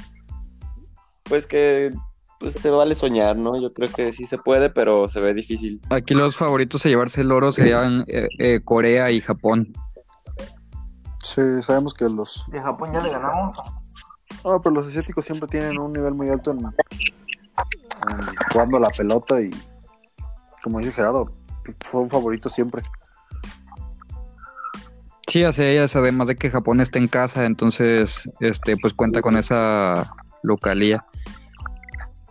pues 1.22 1.46
que 1.46 1.92
pues 2.40 2.54
se 2.54 2.70
vale 2.70 2.96
soñar, 2.96 3.36
¿no? 3.36 3.60
Yo 3.60 3.72
creo 3.72 3.88
que 3.88 4.12
sí 4.12 4.26
se 4.26 4.38
puede, 4.38 4.70
pero 4.70 5.08
se 5.08 5.20
ve 5.20 5.32
difícil. 5.34 5.80
Aquí 5.90 6.14
los 6.14 6.36
favoritos 6.36 6.84
a 6.84 6.88
llevarse 6.88 7.20
el 7.20 7.30
oro 7.30 7.52
serían 7.52 8.04
eh, 8.08 8.26
eh, 8.40 8.60
Corea 8.64 9.12
y 9.12 9.20
Japón. 9.20 9.72
Sí, 11.22 11.42
sabemos 11.62 11.94
que 11.94 12.08
los. 12.08 12.44
De 12.50 12.60
Japón 12.60 12.92
ya 12.92 12.98
le 12.98 13.10
ganamos. 13.10 13.56
Ah, 14.44 14.58
pero 14.62 14.74
los 14.74 14.86
asiáticos 14.86 15.24
siempre 15.24 15.48
tienen 15.48 15.78
un 15.78 15.92
nivel 15.92 16.14
muy 16.14 16.30
alto 16.30 16.52
en, 16.52 16.58
en 16.58 16.72
jugando 18.52 18.78
la 18.78 18.90
pelota 18.90 19.40
y, 19.40 19.50
como 20.62 20.78
dice 20.78 20.92
Gerardo, 20.92 21.30
fue 21.80 22.00
un 22.02 22.10
favorito 22.10 22.48
siempre. 22.48 22.82
Sí, 25.26 25.44
así 25.44 25.62
es, 25.62 25.94
además 25.94 26.28
de 26.28 26.36
que 26.36 26.50
Japón 26.50 26.80
está 26.80 26.98
en 26.98 27.08
casa, 27.08 27.44
entonces 27.44 28.30
este 28.40 28.76
pues 28.78 28.94
cuenta 28.94 29.20
con 29.20 29.36
esa 29.36 30.10
localía. 30.42 31.04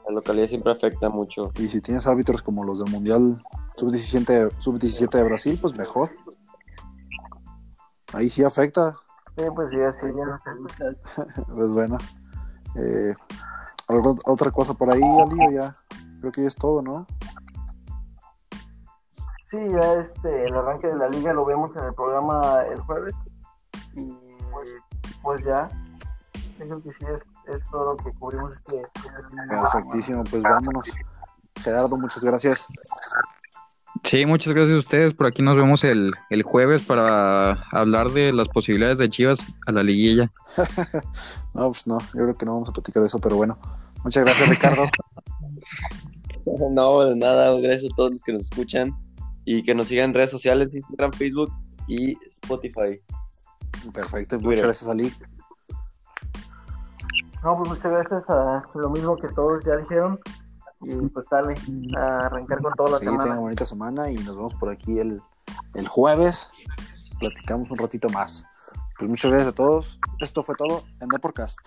La 0.07 0.15
localidad 0.15 0.47
siempre 0.47 0.71
afecta 0.71 1.09
mucho. 1.09 1.45
Y 1.59 1.67
si 1.67 1.81
tienes 1.81 2.07
árbitros 2.07 2.41
como 2.41 2.63
los 2.63 2.79
del 2.79 2.91
Mundial 2.91 3.43
Sub-17 3.75 4.51
sub 4.57 4.79
-17 4.79 5.17
de 5.17 5.23
Brasil, 5.23 5.59
pues 5.61 5.77
mejor. 5.77 6.11
Ahí 8.13 8.29
sí 8.29 8.43
afecta. 8.43 8.95
Sí, 9.37 9.43
pues 9.55 9.69
sí, 9.71 9.79
así 9.81 10.05
ya 10.15 10.25
no 10.25 10.37
sé. 10.39 11.43
Pues 11.55 11.71
bueno. 11.71 11.97
Eh, 12.75 13.13
¿algo- 13.87 14.15
otra 14.25 14.51
cosa 14.51 14.73
por 14.73 14.91
ahí, 14.91 15.01
Ali, 15.01 15.55
ya. 15.55 15.75
Creo 16.19 16.31
que 16.31 16.41
ya 16.41 16.47
es 16.47 16.55
todo, 16.55 16.81
¿no? 16.81 17.05
Sí, 19.51 19.57
ya 19.69 19.93
este, 19.93 20.45
el 20.45 20.55
arranque 20.55 20.87
de 20.87 20.95
la 20.95 21.07
liga 21.09 21.31
lo 21.33 21.45
vemos 21.45 21.71
en 21.75 21.85
el 21.85 21.93
programa 21.93 22.63
el 22.63 22.81
jueves. 22.81 23.15
Y 23.93 24.11
pues 25.21 25.43
ya, 25.45 25.69
creo 26.57 26.81
que 26.81 26.89
sí 26.91 27.05
es, 27.05 27.55
es 27.55 27.63
todo 27.69 27.93
lo 27.93 27.97
que 27.97 28.11
cubrimos 28.19 28.51
este. 28.53 28.83
Perfectísimo, 29.49 30.23
pues 30.25 30.43
vámonos. 30.43 30.91
Gerardo, 31.61 31.95
muchas 31.97 32.23
gracias. 32.23 32.65
Sí, 34.03 34.25
muchas 34.25 34.53
gracias 34.53 34.75
a 34.75 34.79
ustedes. 34.79 35.13
Por 35.13 35.27
aquí 35.27 35.41
nos 35.41 35.55
vemos 35.55 35.83
el, 35.83 36.13
el 36.29 36.43
jueves 36.43 36.83
para 36.83 37.51
hablar 37.71 38.11
de 38.11 38.33
las 38.33 38.49
posibilidades 38.49 38.97
de 38.97 39.09
Chivas 39.09 39.47
a 39.65 39.71
la 39.71 39.83
liguilla. 39.83 40.31
No, 41.55 41.71
pues 41.71 41.87
no, 41.87 41.97
yo 42.13 42.21
creo 42.21 42.37
que 42.37 42.45
no 42.45 42.53
vamos 42.53 42.69
a 42.69 42.71
platicar 42.71 43.01
de 43.01 43.07
eso, 43.07 43.17
pero 43.17 43.35
bueno. 43.35 43.57
Muchas 44.03 44.23
gracias, 44.23 44.49
Ricardo. 44.49 44.85
No, 46.71 47.01
de 47.01 47.15
nada, 47.15 47.51
gracias 47.59 47.91
a 47.91 47.95
todos 47.95 48.11
los 48.11 48.23
que 48.23 48.31
nos 48.31 48.43
escuchan 48.43 48.95
y 49.43 49.63
que 49.63 49.75
nos 49.75 49.87
sigan 49.87 50.11
en 50.11 50.13
redes 50.13 50.31
sociales, 50.31 50.69
Instagram, 50.73 51.11
Facebook 51.11 51.51
y 51.87 52.15
Spotify. 52.29 53.01
Perfecto, 53.93 54.39
muchas 54.39 54.61
gracias, 54.61 54.89
Ali. 54.89 55.11
No, 57.43 57.57
pues 57.57 57.69
muchas 57.69 57.91
gracias 57.91 58.29
a 58.29 58.63
lo 58.75 58.89
mismo 58.89 59.17
que 59.17 59.27
todos 59.29 59.63
ya 59.65 59.75
dijeron. 59.75 60.19
Y 60.81 60.95
pues 61.09 61.25
sale 61.27 61.53
a 61.97 62.25
arrancar 62.27 62.61
con 62.61 62.73
toda 62.73 62.91
la 62.91 62.97
Sí, 62.99 63.05
tengan 63.05 63.15
semana. 63.21 63.31
una 63.33 63.41
bonita 63.41 63.65
semana 63.65 64.11
y 64.11 64.15
nos 64.15 64.35
vemos 64.37 64.55
por 64.55 64.69
aquí 64.69 64.99
el, 64.99 65.21
el 65.73 65.87
jueves. 65.87 66.49
Platicamos 67.19 67.71
un 67.71 67.79
ratito 67.79 68.09
más. 68.09 68.45
Pues 68.99 69.09
muchas 69.09 69.31
gracias 69.31 69.53
a 69.53 69.55
todos. 69.55 69.99
Esto 70.19 70.43
fue 70.43 70.55
todo 70.55 70.83
en 71.01 71.09
The 71.09 71.19
Podcast. 71.19 71.59